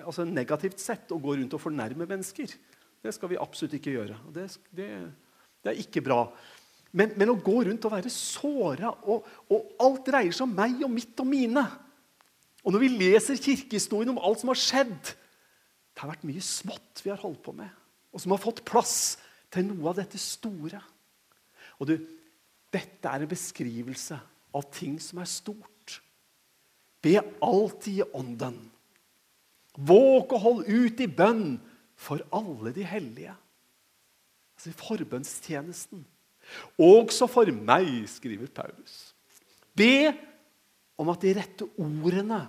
altså 0.00 0.24
negativt 0.24 0.80
sett 0.80 1.12
å 1.12 1.20
gå 1.20 1.34
rundt 1.36 1.52
og 1.52 1.60
fornærme 1.60 2.06
mennesker. 2.08 2.54
Det 3.02 3.12
skal 3.12 3.32
vi 3.32 3.40
absolutt 3.40 3.76
ikke 3.76 3.92
gjøre. 3.92 4.16
Det, 4.32 4.46
det, 4.72 4.88
det 5.60 5.72
er 5.72 5.82
ikke 5.82 6.04
bra. 6.06 6.22
Men, 6.92 7.12
men, 7.18 7.32
å 7.32 7.40
gå 7.40 7.58
rundt 7.66 7.84
og 7.88 7.94
være 7.94 8.12
såra, 8.12 8.94
og, 9.08 9.28
og, 9.52 9.74
alt 9.82 10.08
dreier 10.08 10.32
seg 10.32 10.46
om 10.46 10.56
meg 10.56 10.80
og 10.84 10.92
mitt 10.92 11.20
og 11.24 11.28
mine 11.28 11.64
Og 12.62 12.74
når 12.74 12.82
vi 12.82 12.90
leser 13.00 13.40
kirkehistorien 13.40 14.12
om 14.12 14.20
alt 14.20 14.42
som 14.42 14.50
har 14.52 14.60
skjedd 14.60 14.98
Det 15.08 16.02
har 16.02 16.10
vært 16.12 16.26
mye 16.28 16.44
smått 16.44 17.00
vi 17.00 17.08
har 17.08 17.22
holdt 17.22 17.40
på 17.46 17.54
med, 17.56 17.70
og 18.12 18.20
som 18.20 18.34
har 18.34 18.42
fått 18.42 18.60
plass 18.68 18.96
til 19.52 19.66
noe 19.66 19.88
av 19.90 19.96
dette 19.98 20.20
store. 20.20 20.78
Og 21.80 21.88
du, 21.88 21.94
dette 22.72 23.08
er 23.08 23.22
en 23.22 23.30
beskrivelse 23.30 24.16
av 24.56 24.64
ting 24.72 24.98
som 25.02 25.20
er 25.22 25.28
stort. 25.30 25.98
Be 27.02 27.18
alltid 27.42 28.00
i 28.00 28.08
ånden. 28.14 28.56
Våg 29.76 30.32
og 30.36 30.42
hold 30.44 30.64
ut 30.68 31.00
i 31.00 31.08
bønn 31.08 31.56
for 31.98 32.22
alle 32.34 32.72
de 32.76 32.84
hellige. 32.86 33.34
Altså 34.56 34.70
i 34.70 34.78
forbønnstjenesten. 34.78 36.04
Også 36.82 37.28
for 37.30 37.48
meg, 37.54 37.88
skriver 38.10 38.50
Paulus. 38.52 39.12
Be 39.74 40.12
om 41.00 41.10
at 41.12 41.22
de 41.24 41.32
rette 41.38 41.68
ordene 41.80 42.42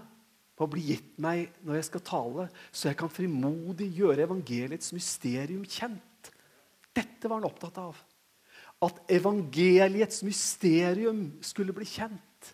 må 0.59 0.67
bli 0.69 0.83
gitt 0.91 1.15
meg 1.23 1.53
når 1.65 1.79
jeg 1.79 1.87
skal 1.89 2.03
tale, 2.05 2.47
så 2.71 2.89
jeg 2.89 2.99
kan 2.99 3.11
frimodig 3.11 3.89
gjøre 3.97 4.27
evangeliets 4.27 4.93
mysterium 4.95 5.63
kjent. 5.65 6.29
Dette 6.93 7.29
var 7.29 7.39
han 7.41 7.49
opptatt 7.49 7.79
av 7.81 7.97
at 8.83 8.99
evangeliets 9.11 10.23
mysterium 10.25 11.25
skulle 11.45 11.75
bli 11.75 11.87
kjent. 11.87 12.53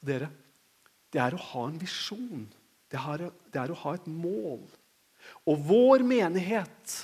Og 0.00 0.10
dere, 0.10 0.28
det 1.12 1.20
er 1.22 1.36
å 1.36 1.44
ha 1.52 1.68
en 1.68 1.78
visjon. 1.80 2.46
Det 2.90 3.00
er, 3.00 3.28
det 3.52 3.60
er 3.62 3.72
å 3.72 3.80
ha 3.84 3.94
et 3.96 4.08
mål. 4.10 4.64
Og 5.46 5.64
vår 5.68 6.04
menighet 6.06 6.98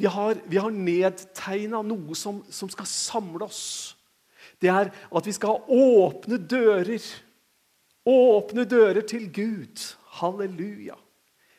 Vi 0.00 0.08
har, 0.10 0.38
vi 0.50 0.58
har 0.58 0.72
nedtegna 0.74 1.78
noe 1.86 2.16
som, 2.18 2.40
som 2.50 2.66
skal 2.72 2.88
samle 2.90 3.44
oss. 3.44 3.94
Det 4.58 4.70
er 4.72 4.88
at 4.90 5.26
vi 5.28 5.34
skal 5.36 5.60
ha 5.60 5.76
åpne 5.76 6.40
dører. 6.42 7.04
Åpne 8.08 8.64
dører 8.66 9.04
til 9.06 9.28
Gud. 9.30 9.84
Halleluja. 10.18 10.96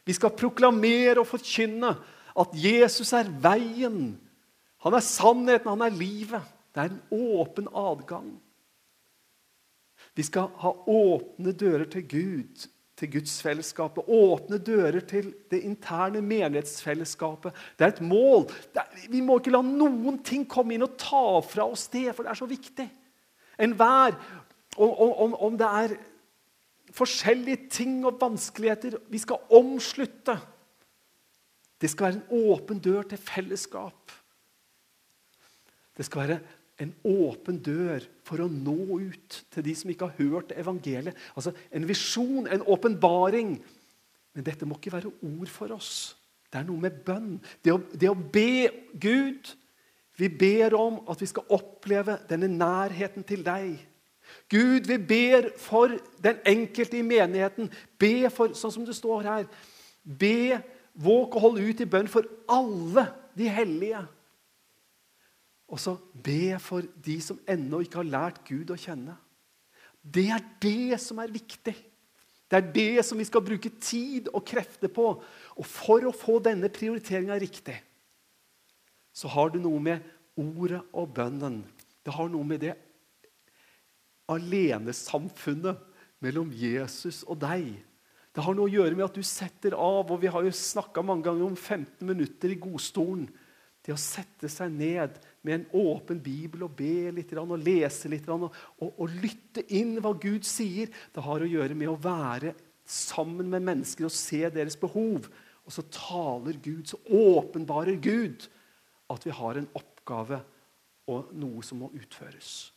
Vi 0.04 0.16
skal 0.18 0.36
proklamere 0.36 1.22
og 1.22 1.30
forkynne 1.30 1.94
at 2.36 2.58
Jesus 2.58 3.14
er 3.16 3.30
veien, 3.44 4.18
han 4.84 4.98
er 4.98 5.06
sannheten, 5.06 5.70
han 5.72 5.86
er 5.86 5.96
livet. 5.96 6.52
Det 6.74 6.82
er 6.82 6.92
en 6.92 7.02
åpen 7.40 7.70
adgang. 7.78 8.32
Vi 10.18 10.26
skal 10.26 10.50
ha 10.62 10.72
åpne 10.90 11.54
dører 11.56 11.86
til 11.90 12.06
Gud, 12.10 12.66
til 13.00 13.12
gudsfellesskapet. 13.16 14.10
Åpne 14.12 14.60
dører 14.62 15.06
til 15.08 15.32
det 15.52 15.62
interne 15.66 16.22
menighetsfellesskapet. 16.22 17.56
Det 17.78 17.86
er 17.86 17.94
et 17.96 18.02
mål. 18.06 18.50
Er, 18.76 18.90
vi 19.10 19.22
må 19.22 19.40
ikke 19.40 19.54
la 19.56 19.62
noen 19.66 20.20
ting 20.26 20.44
komme 20.50 20.76
inn 20.76 20.86
og 20.86 20.98
ta 21.02 21.40
fra 21.46 21.70
oss 21.70 21.88
det, 21.94 22.10
for 22.12 22.26
det 22.26 22.34
er 22.34 22.42
så 22.42 22.50
viktig. 22.50 22.88
Enhver, 23.64 24.18
om, 24.76 24.92
om, 25.24 25.38
om 25.48 25.58
det 25.58 25.70
er 25.70 25.96
forskjellige 26.94 27.70
ting 27.74 28.02
og 28.06 28.20
vanskeligheter 28.22 28.98
Vi 29.10 29.22
skal 29.22 29.42
omslutte. 29.54 30.36
Det 31.82 31.90
skal 31.90 32.10
være 32.10 32.20
en 32.20 32.52
åpen 32.52 32.84
dør 32.84 33.08
til 33.08 33.22
fellesskap. 33.22 34.12
Det 35.98 36.06
skal 36.08 36.24
være 36.24 36.40
en 36.82 36.92
åpen 37.06 37.60
dør 37.62 38.04
for 38.26 38.42
å 38.42 38.50
nå 38.50 38.98
ut 38.98 39.40
til 39.54 39.66
de 39.66 39.76
som 39.78 39.92
ikke 39.94 40.10
har 40.10 40.26
hørt 40.26 40.54
evangeliet. 40.58 41.18
Altså 41.38 41.54
En 41.72 41.88
visjon, 41.88 42.48
en 42.48 42.66
åpenbaring. 42.66 43.56
Men 44.34 44.46
dette 44.46 44.66
må 44.66 44.80
ikke 44.80 44.96
være 44.96 45.14
ord 45.22 45.52
for 45.54 45.76
oss. 45.76 46.16
Det 46.50 46.62
er 46.62 46.68
noe 46.68 46.82
med 46.82 47.04
bønn. 47.06 47.38
Det 47.66 47.74
å, 47.74 47.80
det 47.94 48.10
å 48.10 48.18
be 48.18 48.70
Gud 48.94 49.54
Vi 50.14 50.28
ber 50.30 50.76
om 50.78 51.00
at 51.10 51.18
vi 51.18 51.26
skal 51.26 51.48
oppleve 51.56 52.20
denne 52.30 52.46
nærheten 52.46 53.24
til 53.26 53.42
deg. 53.42 53.80
Gud, 54.46 54.86
vi 54.86 54.98
ber 55.02 55.48
for 55.58 55.96
den 56.22 56.38
enkelte 56.46 57.00
i 57.00 57.06
menigheten. 57.06 57.72
Be 57.98 58.30
for, 58.30 58.54
sånn 58.54 58.76
som 58.76 58.86
det 58.86 58.94
står 58.94 59.26
her, 59.26 59.48
Be, 60.04 60.60
våk 60.94 61.34
og 61.34 61.42
hold 61.48 61.64
ut 61.64 61.82
i 61.82 61.90
bønn 61.90 62.12
for 62.12 62.30
alle 62.52 63.08
de 63.34 63.50
hellige. 63.50 64.04
Og 65.74 65.82
så 65.82 65.96
be 66.14 66.54
for 66.62 66.86
de 67.06 67.16
som 67.26 67.40
ennå 67.50 67.82
ikke 67.82 68.04
har 68.04 68.12
lært 68.12 68.44
Gud 68.46 68.70
å 68.70 68.78
kjenne. 68.78 69.16
Det 70.04 70.28
er 70.36 70.44
det 70.62 71.00
som 71.02 71.22
er 71.24 71.34
viktig. 71.34 71.74
Det 72.46 72.60
er 72.60 72.68
det 72.76 73.06
som 73.08 73.18
vi 73.18 73.26
skal 73.26 73.42
bruke 73.42 73.72
tid 73.82 74.28
og 74.30 74.44
krefter 74.46 74.92
på. 74.94 75.08
Og 75.58 75.66
for 75.66 76.06
å 76.06 76.14
få 76.14 76.38
denne 76.46 76.70
prioriteringa 76.70 77.40
riktig, 77.42 77.80
så 79.14 79.32
har 79.34 79.54
det 79.54 79.64
noe 79.64 79.82
med 79.82 80.06
ordet 80.38 80.82
og 80.98 81.12
bønnen 81.14 81.62
Det 82.04 82.12
har 82.12 82.28
noe 82.28 82.44
med 82.44 82.60
det 82.60 82.74
alenesamfunnet 84.28 85.80
mellom 86.24 86.50
Jesus 86.52 87.22
og 87.24 87.40
deg. 87.44 87.70
Det 88.34 88.44
har 88.44 88.56
noe 88.58 88.68
å 88.68 88.74
gjøre 88.74 88.98
med 88.98 89.06
at 89.06 89.16
du 89.16 89.24
setter 89.24 89.76
av, 89.78 90.10
og 90.10 90.20
vi 90.20 90.32
har 90.32 90.44
jo 90.44 90.52
snakka 90.52 91.04
mange 91.06 91.28
ganger 91.28 91.46
om 91.46 91.56
15 91.56 92.06
minutter 92.08 92.52
i 92.52 92.60
godstolen. 92.60 93.28
Det 93.84 93.92
å 93.92 94.00
sette 94.00 94.48
seg 94.48 94.72
ned 94.72 95.18
med 95.44 95.56
en 95.58 95.66
åpen 95.84 96.22
bibel 96.24 96.64
og 96.64 96.76
be 96.80 97.12
litt 97.12 97.34
og 97.36 97.58
lese 97.60 98.12
litt 98.12 98.30
og, 98.32 98.46
og, 98.80 98.92
og, 98.94 99.18
lytte 99.20 99.66
inn 99.76 99.98
hva 100.00 100.14
Gud 100.16 100.48
sier, 100.48 100.88
det 101.12 101.24
har 101.26 101.44
å 101.44 101.50
gjøre 101.50 101.76
med 101.76 101.92
å 101.92 102.00
være 102.00 102.54
sammen 102.88 103.50
med 103.52 103.66
mennesker 103.68 104.08
og 104.08 104.16
se 104.16 104.42
deres 104.54 104.80
behov. 104.80 105.28
Og 105.64 105.76
så 105.76 105.84
taler 105.92 106.60
Gud, 106.64 106.88
så 106.88 107.00
åpenbarer 107.08 108.00
Gud 108.04 108.48
at 109.12 109.28
vi 109.28 109.36
har 109.36 109.60
en 109.60 109.70
oppgave 109.76 110.40
og 111.12 111.36
noe 111.36 111.64
som 111.68 111.84
må 111.84 111.92
utføres. 112.00 112.72